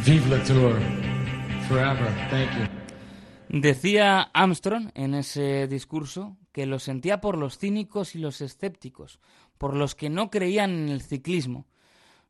[0.01, 0.81] vive la Tour,
[1.68, 2.09] forever.
[2.31, 2.66] Thank you.
[3.51, 9.20] Decía Armstrong en ese discurso que lo sentía por los cínicos y los escépticos,
[9.58, 11.66] por los que no creían en el ciclismo,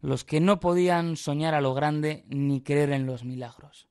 [0.01, 3.89] los que no podían soñar a lo grande ni creer en los milagros.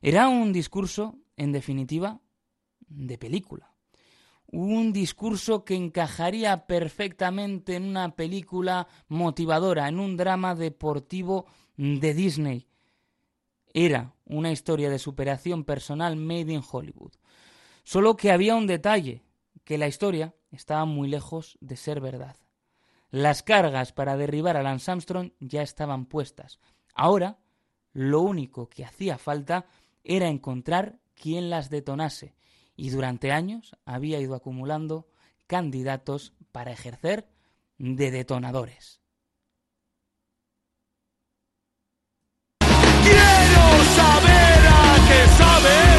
[0.00, 2.20] Era un discurso, en definitiva,
[2.88, 3.72] de película.
[4.46, 12.68] Un discurso que encajaría perfectamente en una película motivadora, en un drama deportivo de Disney.
[13.74, 17.12] Era una historia de superación personal made in Hollywood.
[17.82, 19.25] Solo que había un detalle,
[19.66, 22.36] que la historia estaba muy lejos de ser verdad.
[23.10, 26.60] Las cargas para derribar a Lance Armstrong ya estaban puestas.
[26.94, 27.40] Ahora,
[27.92, 29.66] lo único que hacía falta
[30.04, 32.36] era encontrar quién las detonase,
[32.76, 35.08] y durante años había ido acumulando
[35.48, 37.28] candidatos para ejercer
[37.76, 39.00] de detonadores.
[42.60, 45.95] Quiero saber a qué.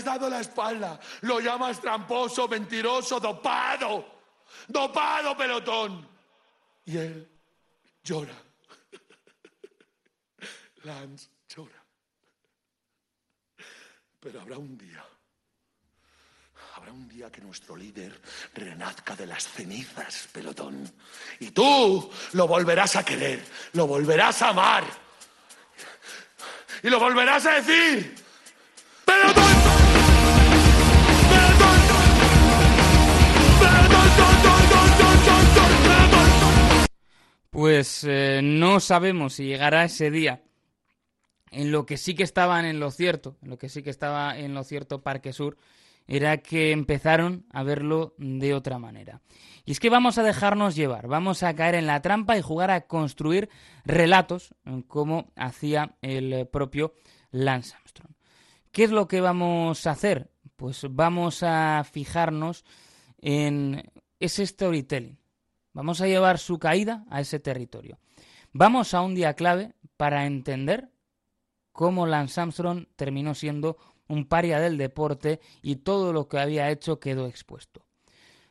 [0.00, 0.98] Has dado la espalda.
[1.22, 4.20] Lo llamas tramposo, mentiroso, dopado.
[4.66, 6.08] Dopado pelotón.
[6.86, 7.28] Y él
[8.02, 8.34] llora.
[10.84, 11.84] Lance llora.
[14.18, 15.02] Pero habrá un día,
[16.76, 18.20] habrá un día que nuestro líder
[18.54, 20.92] renazca de las cenizas, pelotón.
[21.38, 24.84] Y tú lo volverás a querer, lo volverás a amar.
[26.82, 28.14] Y lo volverás a decir.
[29.04, 29.79] ¡Pelotón!
[37.50, 40.42] Pues eh, no sabemos si llegará ese día.
[41.50, 44.38] En lo que sí que estaban en lo cierto, en lo que sí que estaba
[44.38, 45.56] en lo cierto Parque Sur,
[46.06, 49.20] era que empezaron a verlo de otra manera.
[49.64, 52.70] Y es que vamos a dejarnos llevar, vamos a caer en la trampa y jugar
[52.70, 53.48] a construir
[53.84, 56.94] relatos, eh, como hacía el propio
[57.32, 58.14] Lance Armstrong.
[58.70, 60.30] ¿Qué es lo que vamos a hacer?
[60.54, 62.64] Pues vamos a fijarnos
[63.18, 65.19] en ese storytelling.
[65.72, 67.98] Vamos a llevar su caída a ese territorio.
[68.52, 70.90] Vamos a un día clave para entender
[71.72, 73.76] cómo Lance Armstrong terminó siendo
[74.08, 77.86] un paria del deporte y todo lo que había hecho quedó expuesto.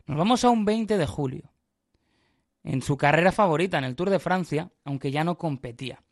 [0.06, 1.52] Nos vamos a un 20 de julio,
[2.64, 6.04] en su carrera favorita, en el Tour de Francia, aunque ya no competía.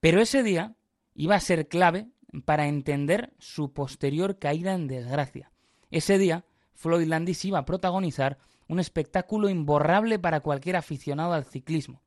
[0.00, 0.76] Pero ese día
[1.14, 2.08] iba a ser clave
[2.44, 5.52] para entender su posterior caída en desgracia.
[5.90, 8.38] Ese día, Floyd Landis iba a protagonizar
[8.68, 12.02] un espectáculo imborrable para cualquier aficionado al ciclismo.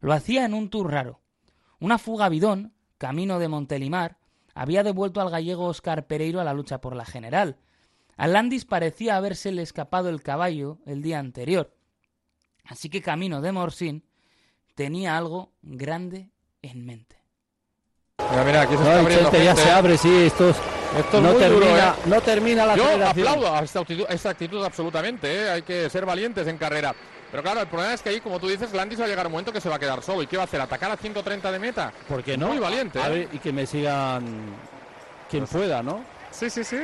[0.00, 1.20] Lo hacía en un tour raro.
[1.80, 4.18] Una fuga bidón, camino de Montelimar,
[4.54, 7.56] había devuelto al gallego Oscar Pereiro a la lucha por la general.
[8.16, 11.74] A Landis parecía habérsele escapado el caballo el día anterior.
[12.64, 14.04] Así que camino de Morsin
[14.74, 16.30] tenía algo grande
[16.62, 17.16] en mente.
[18.30, 19.72] Mira, mira, aquí se No, está el abriendo Cheste ya se ¿eh?
[19.72, 20.56] abre, sí, esto es-
[20.96, 21.92] Esto es no, muy termina, duro, ¿eh?
[22.06, 23.28] no termina la Yo aceleración.
[23.28, 25.50] aplaudo a esta actitud, esta actitud absolutamente, ¿eh?
[25.50, 26.94] hay que ser valientes en carrera.
[27.30, 29.32] Pero claro, el problema es que ahí, como tú dices, Landis va a llegar un
[29.32, 30.22] momento que se va a quedar solo.
[30.22, 30.60] ¿Y qué va a hacer?
[30.60, 31.90] ¿Atacar a 130 de meta?
[32.06, 32.48] ¿Por qué no?
[32.48, 32.98] Muy valiente.
[32.98, 33.10] A ¿eh?
[33.10, 34.22] ver, y que me sigan
[35.30, 36.04] quien pueda, ¿no?
[36.30, 36.76] Sí, sí, sí.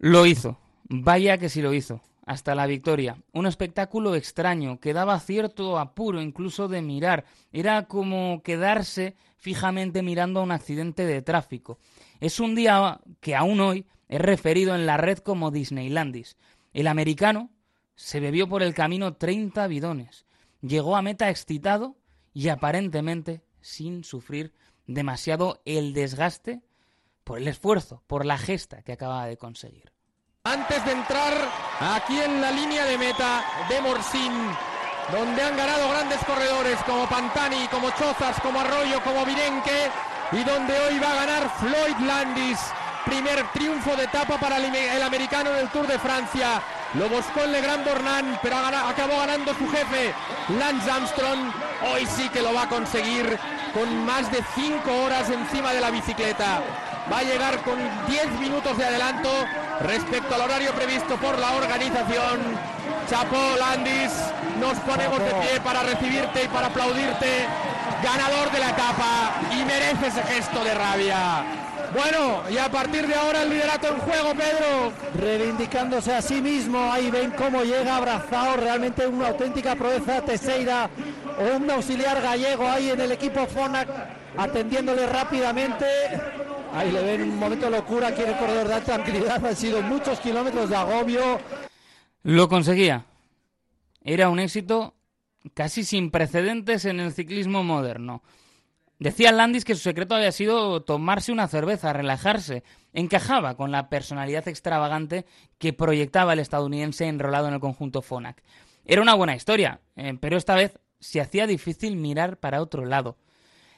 [0.00, 0.58] Lo hizo.
[0.88, 2.00] Vaya que sí lo hizo.
[2.26, 3.16] Hasta la victoria.
[3.32, 7.24] Un espectáculo extraño que daba cierto apuro incluso de mirar.
[7.52, 11.78] Era como quedarse fijamente mirando a un accidente de tráfico.
[12.20, 16.36] Es un día que aún hoy es referido en la red como Disneylandis.
[16.72, 17.50] El americano
[17.94, 20.26] se bebió por el camino 30 bidones.
[20.60, 21.96] Llegó a meta excitado
[22.32, 24.52] y aparentemente sin sufrir
[24.86, 26.62] demasiado el desgaste
[27.24, 29.92] por el esfuerzo, por la gesta que acababa de conseguir.
[30.44, 31.32] Antes de entrar
[31.80, 34.32] aquí en la línea de meta de Morsin,
[35.10, 39.90] donde han ganado grandes corredores como Pantani, como Chozas, como Arroyo, como Virenque,
[40.32, 42.58] y donde hoy va a ganar Floyd Landis.
[43.04, 46.60] Primer triunfo de etapa para el, el americano del Tour de Francia.
[46.94, 50.12] Lo buscó el Legrand Bornán, pero acabó ganando su jefe,
[50.58, 51.52] Lance Armstrong.
[51.92, 53.38] Hoy sí que lo va a conseguir
[53.72, 56.62] con más de 5 horas encima de la bicicleta.
[57.12, 59.30] Va a llegar con 10 minutos de adelanto
[59.82, 62.40] respecto al horario previsto por la organización.
[63.08, 64.10] Chapo Landis,
[64.58, 67.46] nos ponemos de pie para recibirte y para aplaudirte.
[68.02, 71.44] Ganador de la etapa y merece ese gesto de rabia.
[71.92, 74.92] Bueno, y a partir de ahora el liderato en juego, Pedro.
[75.14, 80.90] Reivindicándose a sí mismo, ahí ven cómo llega abrazado, realmente una auténtica proeza Teseira,
[81.38, 83.88] o un auxiliar gallego ahí en el equipo Fonac,
[84.36, 85.86] atendiéndole rápidamente.
[86.74, 89.80] Ahí le ven un momento de locura aquí en el corredor de tranquilidad, han sido
[89.80, 91.40] muchos kilómetros de agobio.
[92.24, 93.04] Lo conseguía.
[94.02, 94.95] Era un éxito
[95.54, 98.22] casi sin precedentes en el ciclismo moderno.
[98.98, 102.64] Decía Landis que su secreto había sido tomarse una cerveza, relajarse.
[102.94, 105.26] Encajaba con la personalidad extravagante
[105.58, 108.42] que proyectaba el estadounidense enrolado en el conjunto Fonac.
[108.86, 113.18] Era una buena historia, eh, pero esta vez se hacía difícil mirar para otro lado.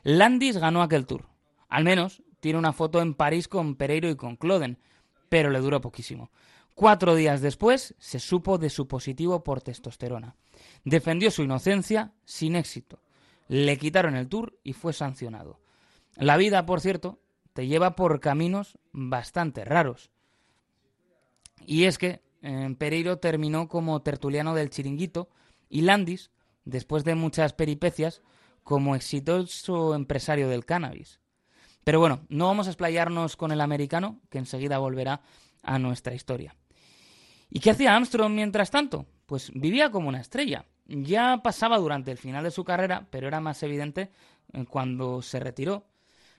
[0.04, 1.26] Landis ganó aquel tour.
[1.68, 4.78] Al menos tiene una foto en París con Pereiro y con Cloden,
[5.28, 6.30] pero le duró poquísimo.
[6.74, 10.36] Cuatro días después se supo de su positivo por testosterona.
[10.84, 13.00] Defendió su inocencia sin éxito
[13.48, 15.58] le quitaron el tour y fue sancionado.
[16.16, 17.18] La vida, por cierto,
[17.54, 20.10] te lleva por caminos bastante raros.
[21.66, 25.28] Y es que eh, Pereiro terminó como tertuliano del chiringuito
[25.68, 26.30] y Landis,
[26.64, 28.22] después de muchas peripecias,
[28.62, 31.20] como exitoso empresario del cannabis.
[31.84, 35.22] Pero bueno, no vamos a explayarnos con el americano, que enseguida volverá
[35.62, 36.54] a nuestra historia.
[37.48, 39.06] ¿Y qué hacía Armstrong mientras tanto?
[39.28, 43.40] Pues vivía como una estrella ya pasaba durante el final de su carrera, pero era
[43.40, 44.10] más evidente
[44.52, 45.84] eh, cuando se retiró.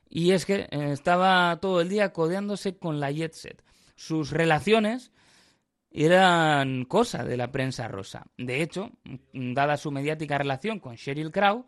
[0.10, 3.64] Y es que eh, estaba todo el día codeándose con la Jet Set.
[3.96, 5.12] Sus relaciones
[5.92, 8.26] eran cosa de la prensa rosa.
[8.38, 8.92] De hecho,
[9.34, 11.66] dada su mediática relación con Sheryl Crow,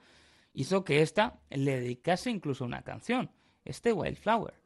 [0.53, 3.31] hizo que ésta le dedicase incluso una canción,
[3.63, 4.60] este Wildflower.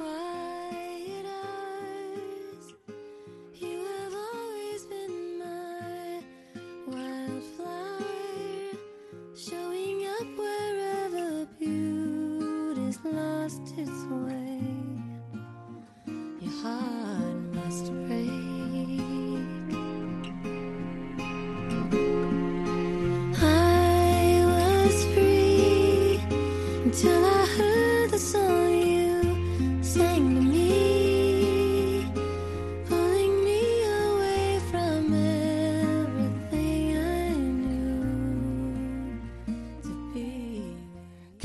[0.00, 0.39] Why?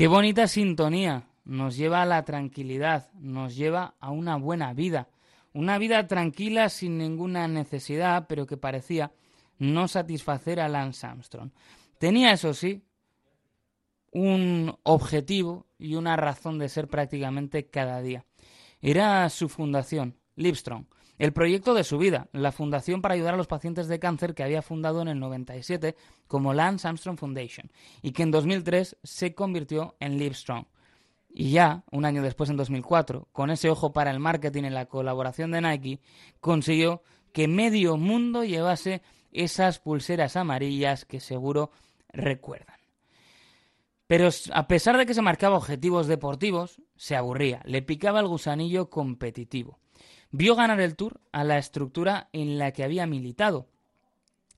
[0.06, 1.26] Qué bonita sintonía.
[1.44, 5.08] Nos lleva a la tranquilidad, nos lleva a una buena vida.
[5.52, 9.10] Una vida tranquila sin ninguna necesidad, pero que parecía
[9.58, 11.50] no satisfacer a Lance Armstrong.
[11.98, 12.84] Tenía, eso sí,
[14.12, 18.24] un objetivo y una razón de ser prácticamente cada día.
[18.80, 20.86] Era su fundación, Livestrong,
[21.18, 24.42] el proyecto de su vida, la fundación para ayudar a los pacientes de cáncer que
[24.42, 25.96] había fundado en el 97
[26.26, 27.70] como Lance Armstrong Foundation
[28.02, 30.66] y que en 2003 se convirtió en Livestrong.
[31.30, 34.86] Y ya, un año después, en 2004, con ese ojo para el marketing en la
[34.86, 36.00] colaboración de Nike,
[36.40, 37.02] consiguió
[37.32, 39.02] que medio mundo llevase
[39.32, 41.70] esas pulseras amarillas que seguro
[42.08, 42.76] recuerdan.
[44.06, 48.88] Pero a pesar de que se marcaba objetivos deportivos, se aburría, le picaba el gusanillo
[48.88, 49.78] competitivo
[50.30, 53.68] vio ganar el Tour a la estructura en la que había militado.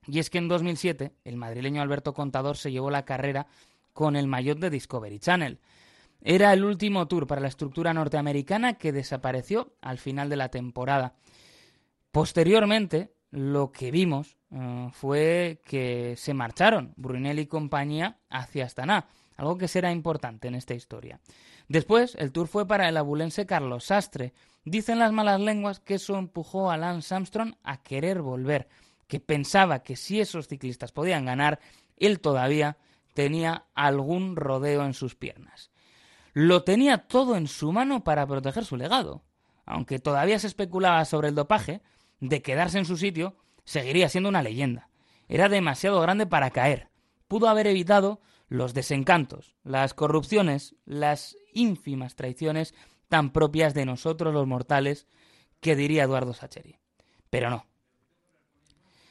[0.06, 3.46] Y es que en 2007 el madrileño Alberto Contador se llevó la carrera
[3.92, 5.58] con el maillot de Discovery Channel.
[6.20, 11.14] Era el último tour para la estructura norteamericana que desapareció al final de la temporada.
[12.10, 19.06] Posteriormente, lo que vimos eh, fue que se marcharon Brunel y compañía hacia Astana,
[19.36, 21.20] algo que será importante en esta historia.
[21.68, 24.32] Después, el tour fue para el abulense Carlos Sastre,
[24.64, 28.68] Dicen las malas lenguas que eso empujó a Lance Armstrong a querer volver,
[29.06, 31.60] que pensaba que si esos ciclistas podían ganar,
[31.96, 32.76] él todavía
[33.14, 35.70] tenía algún rodeo en sus piernas.
[36.34, 39.24] Lo tenía todo en su mano para proteger su legado.
[39.66, 41.82] Aunque todavía se especulaba sobre el dopaje,
[42.20, 44.88] de quedarse en su sitio, seguiría siendo una leyenda.
[45.28, 46.90] Era demasiado grande para caer.
[47.26, 52.74] Pudo haber evitado los desencantos, las corrupciones, las ínfimas traiciones
[53.08, 55.06] tan propias de nosotros los mortales,
[55.60, 56.76] que diría Eduardo Sacheri.
[57.30, 57.66] Pero no.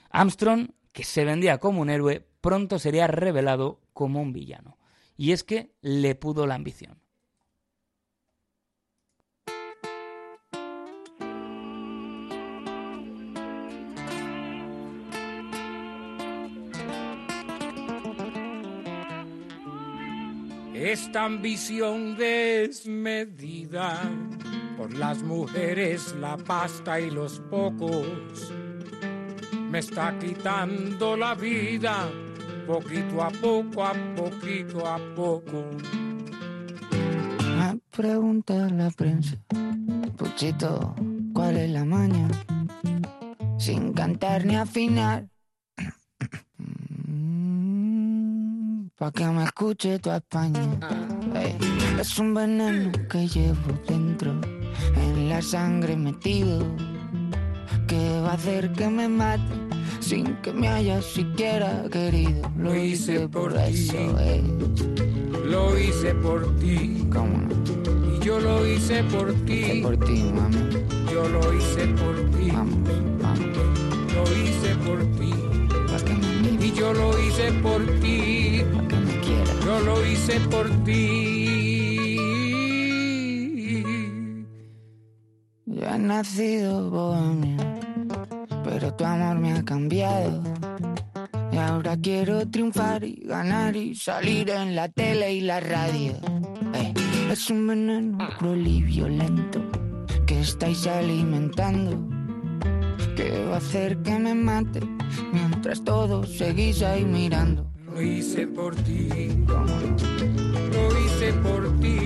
[0.10, 4.78] Armstrong, que se vendía como un héroe, pronto sería revelado como un villano.
[5.18, 7.00] Y es que le pudo la ambición.
[20.80, 24.00] Esta ambición desmedida
[24.78, 28.54] por las mujeres, la pasta y los pocos
[29.72, 32.10] me está quitando la vida
[32.68, 35.66] poquito a poco, a poquito a poco.
[37.58, 39.36] Me pregunta la prensa,
[40.16, 40.94] Puchito,
[41.34, 42.28] ¿cuál es la maña?
[43.58, 45.28] Sin cantar ni afinar.
[48.98, 50.60] Pa' que me escuche toda España.
[52.00, 54.32] Es un veneno que llevo dentro,
[54.96, 56.66] en la sangre metido,
[57.88, 59.54] que va a hacer que me mate
[60.00, 62.52] sin que me haya siquiera querido.
[62.58, 63.98] Lo hice por eso.
[65.46, 67.08] Lo hice por ti.
[67.14, 67.48] ¿Cómo?
[68.16, 69.80] Y yo lo hice por ti.
[69.84, 70.70] por ti, mami.
[71.14, 72.50] Yo lo hice por ti.
[72.52, 72.80] Vamos,
[73.22, 73.58] vamos.
[74.16, 75.37] Lo hice por ti.
[76.68, 78.62] Y yo lo hice por ti.
[78.74, 79.66] pa' que me quieras.
[79.66, 82.18] Yo lo hice por ti.
[85.66, 87.58] Yo he nacido bohemio,
[88.66, 90.44] pero tu amor me ha cambiado.
[91.54, 96.16] Y ahora quiero triunfar y ganar y salir en la tele y la radio.
[97.32, 99.62] Es un veneno cruel y violento
[100.26, 102.17] que estáis alimentando.
[103.16, 104.80] Que va a hacer que me mate
[105.32, 107.66] mientras todos seguís ahí mirando.
[107.86, 109.10] Lo hice por ti.
[109.48, 111.98] Lo hice por ti.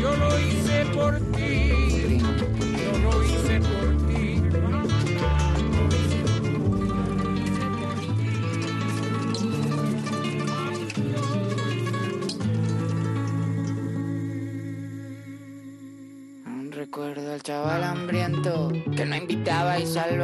[0.00, 1.93] Yo lo hice por ti.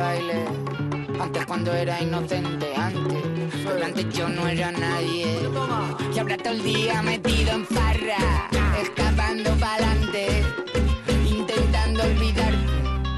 [0.01, 0.45] Baile.
[1.21, 3.23] Antes cuando era inocente, antes.
[3.65, 5.27] Pero antes yo no era nadie.
[6.15, 8.49] Y ahora todo el día metido en farra,
[8.81, 10.43] escapando pa'lante,
[11.31, 12.55] intentando olvidar,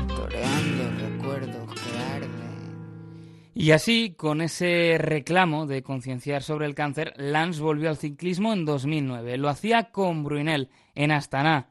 [0.08, 3.52] toreando recuerdos que arden.
[3.54, 8.64] Y así, con ese reclamo de concienciar sobre el cáncer, Lance volvió al ciclismo en
[8.64, 9.38] 2009.
[9.38, 11.68] Lo hacía con Brunel, en Astana,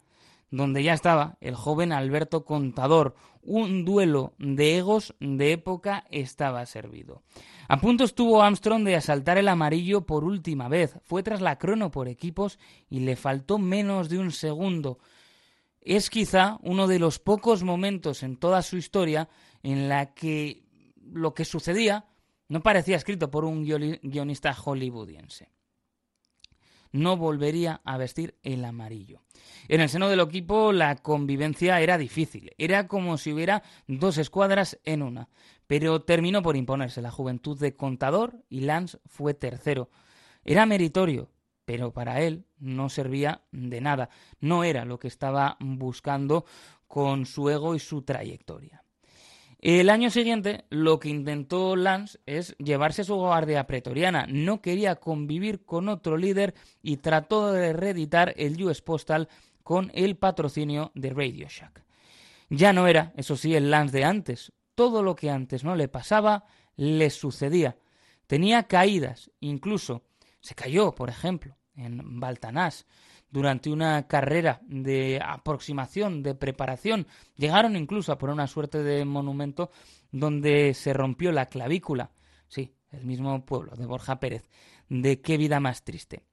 [0.50, 3.16] donde ya estaba el joven Alberto Contador.
[3.44, 7.24] Un duelo de egos de época estaba servido.
[7.68, 10.96] A punto estuvo Armstrong de asaltar el amarillo por última vez.
[11.04, 15.00] Fue tras la crono por equipos y le faltó menos de un segundo.
[15.80, 19.30] Es quizá uno de los pocos momentos en toda su historia
[19.64, 20.64] en la que
[21.02, 22.06] lo que sucedía
[22.48, 25.50] no parecía escrito por un guionista hollywoodiense.
[26.92, 29.22] No volvería a vestir el amarillo.
[29.68, 32.52] En el seno del equipo la convivencia era difícil.
[32.58, 35.30] Era como si hubiera dos escuadras en una.
[35.68, 39.90] Pero terminó por imponerse la juventud de Contador y Lance fue tercero.
[40.44, 41.30] Era meritorio,
[41.66, 44.10] pero para él no servía de nada.
[44.40, 46.46] No era lo que estaba buscando
[46.88, 48.81] con su ego y su trayectoria.
[49.62, 54.26] El año siguiente lo que intentó Lance es llevarse a su guardia pretoriana.
[54.28, 59.30] No quería convivir con otro líder y trató de reeditar el US Postal
[59.62, 61.86] con el patrocinio de Radio Shack.
[62.50, 64.52] Ya no era, eso sí, el Lance de antes.
[64.74, 66.46] Todo lo que antes no le pasaba
[66.76, 67.78] le sucedía.
[68.26, 70.02] Tenía caídas, incluso
[70.40, 72.88] se cayó, por ejemplo, en Baltanás
[73.32, 77.08] durante una carrera de aproximación, de preparación.
[77.38, 79.72] Llegaron incluso a poner una suerte de monumento
[80.12, 82.12] donde se rompió la clavícula.
[82.48, 84.50] Sí, el mismo pueblo de Borja Pérez.
[84.90, 86.26] De qué vida más triste.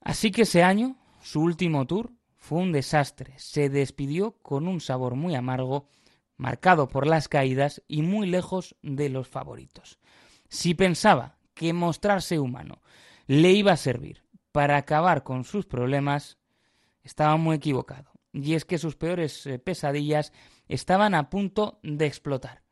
[0.00, 3.34] Así que ese año, su último tour, fue un desastre.
[3.36, 5.88] Se despidió con un sabor muy amargo,
[6.36, 10.00] marcado por las caídas y muy lejos de los favoritos.
[10.48, 12.82] Si pensaba que mostrarse humano
[13.28, 16.38] le iba a servir para acabar con sus problemas,
[17.02, 18.12] estaba muy equivocado.
[18.32, 20.32] Y es que sus peores eh, pesadillas
[20.68, 22.62] estaban a punto de explotar.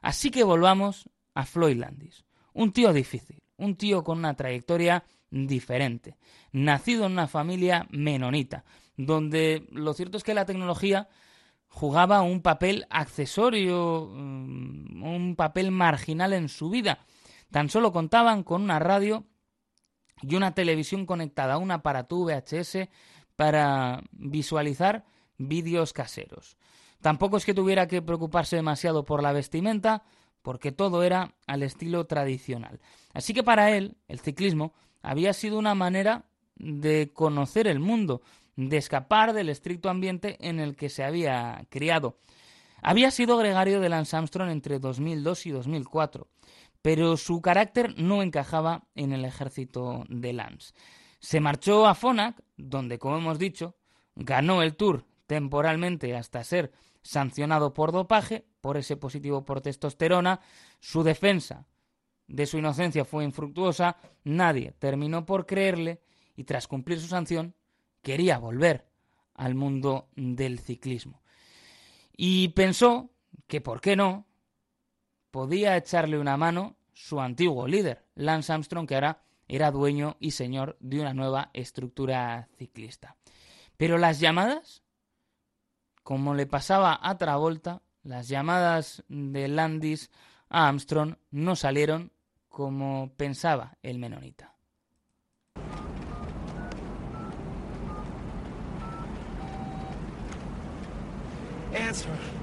[0.00, 2.24] Así que volvamos a Floyd Landis.
[2.54, 6.18] Un tío difícil, un tío con una trayectoria diferente,
[6.52, 8.64] nacido en una familia menonita,
[8.96, 11.08] donde lo cierto es que la tecnología
[11.68, 17.06] jugaba un papel accesorio, mm, un papel marginal en su vida.
[17.50, 19.24] Tan solo contaban con una radio
[20.22, 22.88] y una televisión conectada a un aparato VHS
[23.36, 25.04] para visualizar
[25.38, 26.56] vídeos caseros.
[27.00, 30.04] Tampoco es que tuviera que preocuparse demasiado por la vestimenta,
[30.42, 32.80] porque todo era al estilo tradicional.
[33.12, 36.24] Así que para él, el ciclismo había sido una manera
[36.56, 38.22] de conocer el mundo,
[38.56, 42.18] de escapar del estricto ambiente en el que se había criado.
[42.82, 46.26] Había sido gregario de Lance Armstrong entre 2002 y 2004,
[46.82, 50.74] pero su carácter no encajaba en el ejército de Lance.
[51.20, 53.76] Se marchó a Fonac, donde, como hemos dicho,
[54.16, 56.72] ganó el Tour temporalmente hasta ser
[57.02, 60.40] sancionado por dopaje, por ese positivo por testosterona,
[60.80, 61.66] su defensa
[62.26, 66.00] de su inocencia fue infructuosa, nadie terminó por creerle
[66.36, 67.54] y tras cumplir su sanción
[68.02, 68.86] quería volver
[69.34, 71.22] al mundo del ciclismo.
[72.16, 73.10] Y pensó
[73.46, 74.26] que, ¿por qué no?,
[75.32, 80.76] podía echarle una mano su antiguo líder, Lance Armstrong, que ahora era dueño y señor
[80.78, 83.16] de una nueva estructura ciclista.
[83.76, 84.84] Pero las llamadas,
[86.04, 90.10] como le pasaba a Travolta, las llamadas de Landis
[90.48, 92.12] a Armstrong no salieron
[92.48, 94.54] como pensaba el menonita.
[101.74, 102.41] Answer.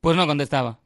[0.00, 0.78] Pues no contestaba.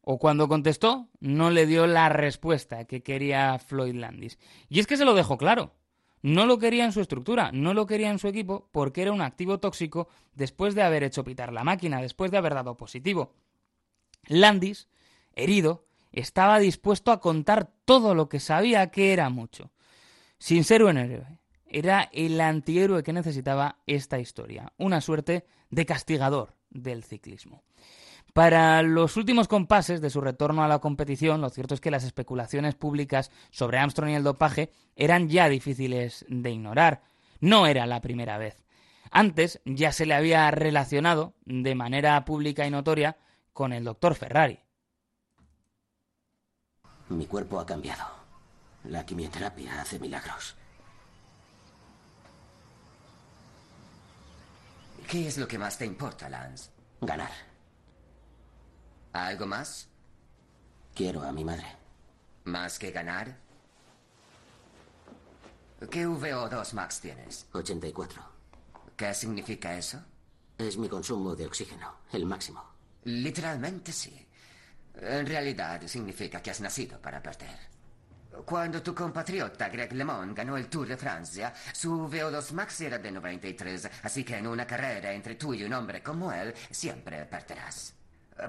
[0.00, 4.38] O cuando contestó, no le dio la respuesta que quería Floyd Landis.
[4.70, 5.74] Y es que se lo dejó claro.
[6.22, 9.20] No lo quería en su estructura, no lo quería en su equipo porque era un
[9.20, 13.34] activo tóxico después de haber hecho pitar la máquina, después de haber dado positivo.
[14.26, 14.88] Landis,
[15.38, 19.70] herido, estaba dispuesto a contar todo lo que sabía que era mucho.
[20.38, 26.54] Sin ser un héroe, era el antihéroe que necesitaba esta historia, una suerte de castigador
[26.70, 27.62] del ciclismo.
[28.32, 32.04] Para los últimos compases de su retorno a la competición, lo cierto es que las
[32.04, 37.02] especulaciones públicas sobre Armstrong y el dopaje eran ya difíciles de ignorar.
[37.40, 38.64] No era la primera vez.
[39.10, 43.16] Antes ya se le había relacionado de manera pública y notoria
[43.52, 44.60] con el doctor Ferrari.
[47.10, 48.04] Mi cuerpo ha cambiado.
[48.84, 50.54] La quimioterapia hace milagros.
[55.08, 56.70] ¿Qué es lo que más te importa, Lance?
[57.00, 57.30] Ganar.
[59.12, 59.88] ¿Algo más?
[60.94, 61.66] Quiero a mi madre.
[62.44, 63.38] ¿Más que ganar?
[65.90, 67.46] ¿Qué VO2 max tienes?
[67.52, 68.22] 84.
[68.96, 69.98] ¿Qué significa eso?
[70.58, 72.62] Es mi consumo de oxígeno, el máximo.
[73.04, 74.27] Literalmente sí.
[75.00, 77.78] En realidad significa que has nacido para perder.
[78.44, 83.10] Cuando tu compatriota Greg LeMond ganó el Tour de Francia, su VO2 max era de
[83.10, 87.94] 93, así que en una carrera entre tú y un hombre como él, siempre perderás.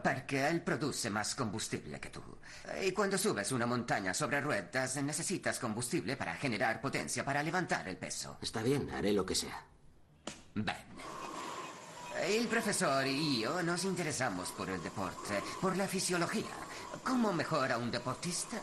[0.04, 2.22] Porque él produce más combustible que tú.
[2.84, 7.98] Y cuando subes una montaña sobre ruedas, necesitas combustible para generar potencia para levantar el
[7.98, 8.38] peso.
[8.42, 9.66] Está bien, haré lo que sea.
[10.54, 10.99] Ben.
[12.22, 16.52] El profesor y yo nos interesamos por el deporte, por la fisiología.
[17.04, 18.58] ¿Cómo mejora un deportista?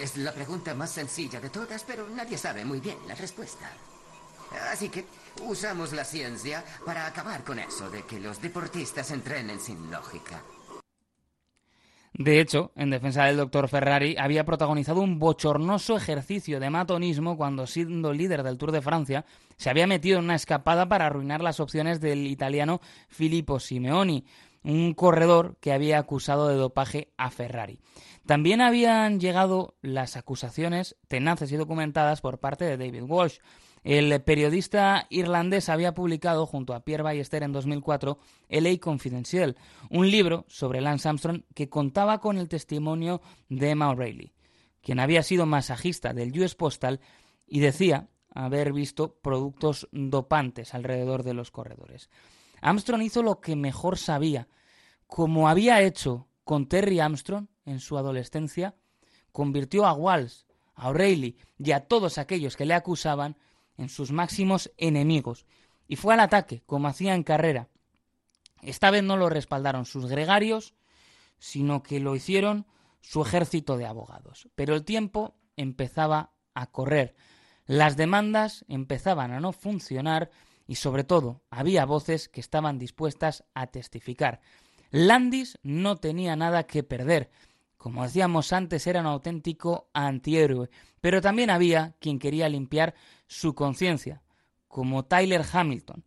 [0.00, 3.70] Es la pregunta más sencilla de todas, pero nadie sabe muy bien la respuesta.
[4.70, 5.06] Así que
[5.42, 10.42] usamos la ciencia para acabar con eso de que los deportistas entrenen sin lógica.
[12.14, 17.66] De hecho, en defensa del doctor Ferrari, había protagonizado un bochornoso ejercicio de matonismo cuando,
[17.66, 19.24] siendo líder del Tour de Francia,
[19.62, 24.24] se había metido en una escapada para arruinar las opciones del italiano Filippo Simeoni,
[24.64, 27.78] un corredor que había acusado de dopaje a Ferrari.
[28.26, 33.38] También habían llegado las acusaciones tenaces y documentadas por parte de David Walsh,
[33.84, 39.56] el periodista irlandés había publicado junto a Pierre Ballester en 2004 LA Confidential,
[39.90, 44.32] un libro sobre Lance Armstrong que contaba con el testimonio de Emma O'Reilly,
[44.80, 46.98] quien había sido masajista del US Postal
[47.46, 52.10] y decía haber visto productos dopantes alrededor de los corredores.
[52.60, 54.48] Armstrong hizo lo que mejor sabía,
[55.06, 58.74] como había hecho con Terry Armstrong en su adolescencia,
[59.32, 60.42] convirtió a Walsh,
[60.74, 63.36] a O'Reilly y a todos aquellos que le acusaban
[63.76, 65.46] en sus máximos enemigos,
[65.88, 67.68] y fue al ataque, como hacía en carrera.
[68.62, 70.74] Esta vez no lo respaldaron sus gregarios,
[71.38, 72.66] sino que lo hicieron
[73.00, 74.48] su ejército de abogados.
[74.54, 77.14] Pero el tiempo empezaba a correr,
[77.66, 80.30] las demandas empezaban a no funcionar
[80.66, 84.40] y sobre todo había voces que estaban dispuestas a testificar.
[84.90, 87.30] Landis no tenía nada que perder.
[87.76, 92.94] Como decíamos antes, era un auténtico antihéroe, pero también había quien quería limpiar
[93.26, 94.22] su conciencia,
[94.68, 96.04] como Tyler Hamilton,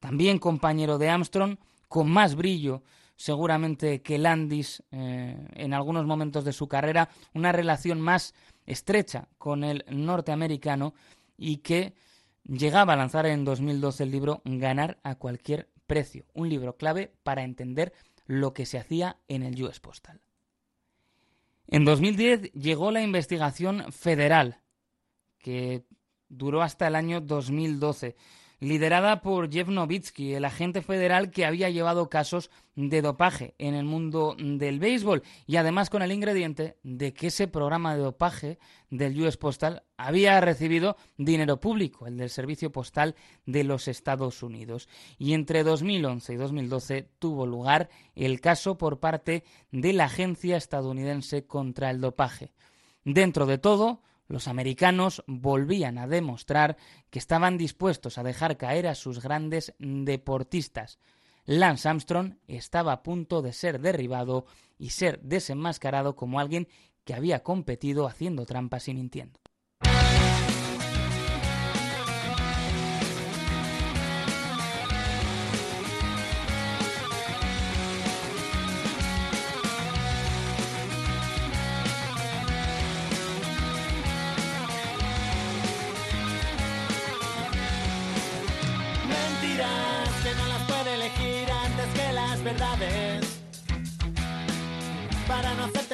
[0.00, 1.58] también compañero de Armstrong,
[1.88, 2.82] con más brillo
[3.16, 8.34] seguramente que Landis eh, en algunos momentos de su carrera, una relación más
[8.66, 10.94] estrecha con el norteamericano
[11.36, 11.94] y que
[12.44, 17.44] llegaba a lanzar en 2012 el libro Ganar a cualquier precio, un libro clave para
[17.44, 17.92] entender
[18.26, 20.20] lo que se hacía en el US Postal.
[21.66, 24.60] En 2010 llegó la investigación federal,
[25.38, 25.84] que
[26.28, 28.16] duró hasta el año 2012
[28.62, 33.84] liderada por Jeff Nowitzki, el agente federal que había llevado casos de dopaje en el
[33.84, 39.20] mundo del béisbol y además con el ingrediente de que ese programa de dopaje del
[39.20, 44.88] US Postal había recibido dinero público, el del Servicio Postal de los Estados Unidos.
[45.18, 49.42] Y entre 2011 y 2012 tuvo lugar el caso por parte
[49.72, 52.52] de la Agencia Estadounidense contra el Dopaje.
[53.04, 54.02] Dentro de todo,
[54.32, 56.78] los americanos volvían a demostrar
[57.10, 60.98] que estaban dispuestos a dejar caer a sus grandes deportistas.
[61.44, 64.46] Lance Armstrong estaba a punto de ser derribado
[64.78, 66.66] y ser desenmascarado como alguien
[67.04, 69.38] que había competido haciendo trampas y mintiendo.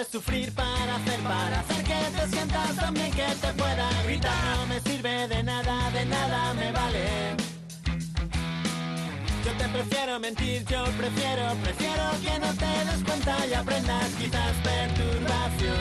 [0.05, 4.57] Sufrir, para hacer, para hacer que te sientas también que te pueda gritar.
[4.57, 7.37] No me sirve de nada, de nada me vale.
[9.45, 14.53] Yo te prefiero mentir, yo prefiero, prefiero que no te des cuenta y aprendas quizás
[14.63, 15.75] perturbación.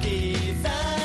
[0.00, 0.95] Quizás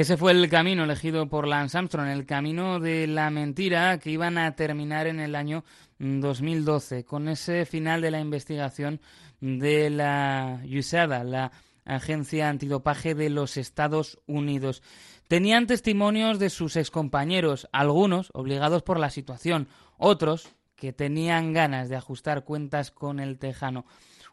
[0.00, 4.38] Ese fue el camino elegido por Lance Armstrong, el camino de la mentira que iban
[4.38, 5.62] a terminar en el año
[5.98, 9.02] 2012, con ese final de la investigación
[9.42, 11.52] de la USADA, la
[11.84, 14.82] Agencia Antidopaje de los Estados Unidos.
[15.28, 21.96] Tenían testimonios de sus excompañeros, algunos obligados por la situación, otros que tenían ganas de
[21.96, 23.84] ajustar cuentas con el tejano.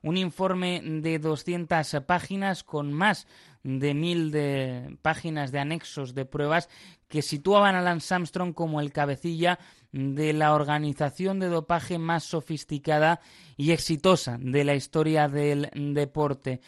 [0.02, 3.28] Un informe de 200 páginas con más
[3.68, 6.70] de mil de páginas de anexos de pruebas
[7.10, 9.60] que situaban a Lance Armstrong como el cabecilla
[9.92, 13.20] de la organización de dopaje más sofisticada
[13.58, 16.62] y exitosa de la historia del deporte.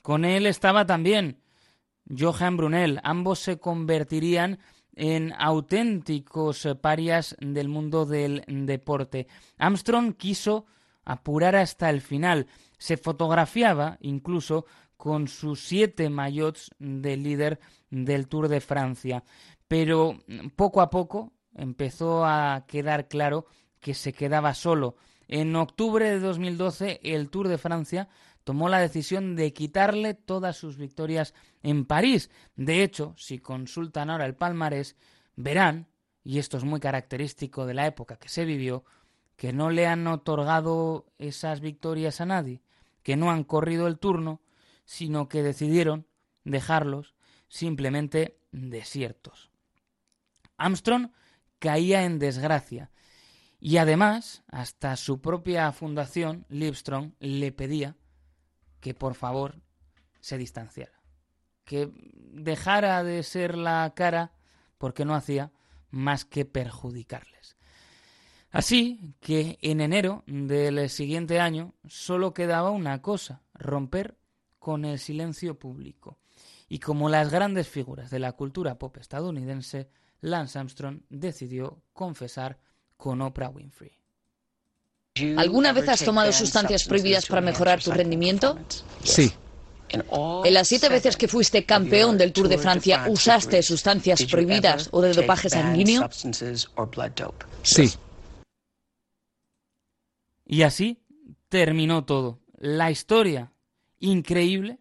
[0.00, 1.42] Con él estaba también
[2.08, 3.00] Johan Brunel.
[3.02, 4.58] Ambos se convertirían
[4.94, 9.26] en auténticos parias del mundo del deporte.
[9.58, 10.64] Armstrong quiso
[11.04, 12.46] apurar hasta el final.
[12.78, 14.64] Se fotografiaba incluso
[14.96, 19.24] con sus siete maillots de líder del Tour de Francia.
[19.68, 20.18] Pero
[20.54, 23.46] poco a poco empezó a quedar claro
[23.80, 24.96] que se quedaba solo.
[25.28, 28.08] En octubre de 2012 el Tour de Francia
[28.44, 32.30] tomó la decisión de quitarle todas sus victorias en París.
[32.54, 34.96] De hecho, si consultan ahora el palmarés,
[35.34, 35.88] verán,
[36.22, 38.84] y esto es muy característico de la época que se vivió,
[39.36, 42.62] que no le han otorgado esas victorias a nadie,
[43.02, 44.40] que no han corrido el turno,
[44.86, 46.06] sino que decidieron
[46.44, 47.14] dejarlos
[47.48, 49.50] simplemente desiertos.
[50.56, 51.10] Armstrong
[51.58, 52.90] caía en desgracia
[53.60, 57.96] y además hasta su propia fundación, Livestrong, le pedía
[58.80, 59.60] que por favor
[60.20, 61.00] se distanciara,
[61.64, 64.32] que dejara de ser la cara
[64.78, 65.52] porque no hacía
[65.90, 67.56] más que perjudicarles.
[68.50, 74.16] Así que en enero del siguiente año solo quedaba una cosa, romper
[74.66, 76.18] con el silencio público.
[76.68, 79.88] Y como las grandes figuras de la cultura pop estadounidense,
[80.22, 82.58] Lance Armstrong decidió confesar
[82.96, 83.96] con Oprah Winfrey.
[85.36, 88.58] ¿Alguna vez has tomado sustancias prohibidas para mejorar tu rendimiento?
[89.04, 89.32] Sí.
[89.88, 95.00] En las siete veces que fuiste campeón del Tour de Francia, ¿usaste sustancias prohibidas o
[95.00, 96.10] de dopaje sanguíneo?
[97.62, 97.94] Sí.
[100.44, 101.04] Y así
[101.48, 102.40] terminó todo.
[102.58, 103.52] La historia
[103.98, 104.78] increíble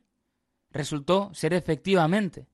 [0.72, 2.47] resultó ser efectivamente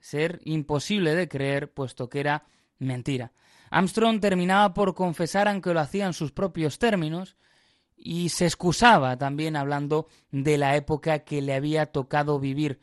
[0.00, 2.44] ser imposible de creer, puesto que era
[2.78, 3.32] mentira.
[3.70, 7.36] Armstrong terminaba por confesar, aunque lo hacía en sus propios términos,
[7.96, 12.80] y se excusaba también hablando de la época que le había tocado vivir.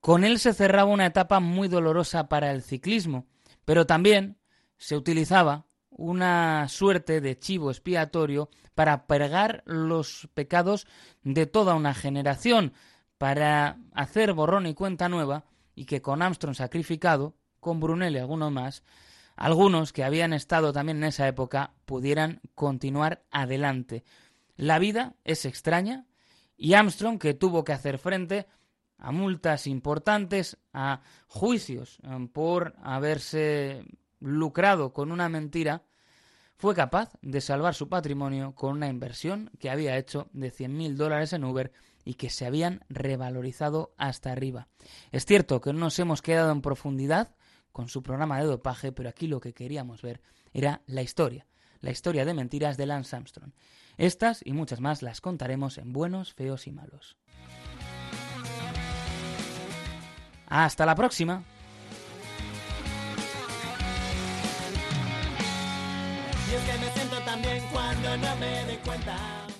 [0.00, 3.26] Con él se cerraba una etapa muy dolorosa para el ciclismo,
[3.64, 4.36] pero también
[4.76, 10.86] se utilizaba una suerte de chivo expiatorio para pergar los pecados
[11.22, 12.72] de toda una generación,
[13.18, 15.44] para hacer borrón y cuenta nueva,
[15.74, 18.82] y que con Armstrong sacrificado, con Brunel y algunos más,
[19.36, 24.04] algunos que habían estado también en esa época pudieran continuar adelante.
[24.56, 26.06] La vida es extraña
[26.56, 28.46] y Armstrong, que tuvo que hacer frente
[28.98, 33.84] a multas importantes, a juicios eh, por haberse
[34.20, 35.82] lucrado con una mentira,
[36.62, 41.32] fue capaz de salvar su patrimonio con una inversión que había hecho de 100.000 dólares
[41.32, 41.72] en Uber
[42.04, 44.68] y que se habían revalorizado hasta arriba.
[45.10, 47.34] Es cierto que no nos hemos quedado en profundidad
[47.72, 50.20] con su programa de dopaje, pero aquí lo que queríamos ver
[50.52, 51.48] era la historia,
[51.80, 53.50] la historia de mentiras de Lance Armstrong.
[53.96, 57.16] Estas y muchas más las contaremos en Buenos, Feos y Malos.
[60.46, 61.42] Hasta la próxima.
[66.52, 69.51] Y es que me siento tan bien cuando no me doy cuenta.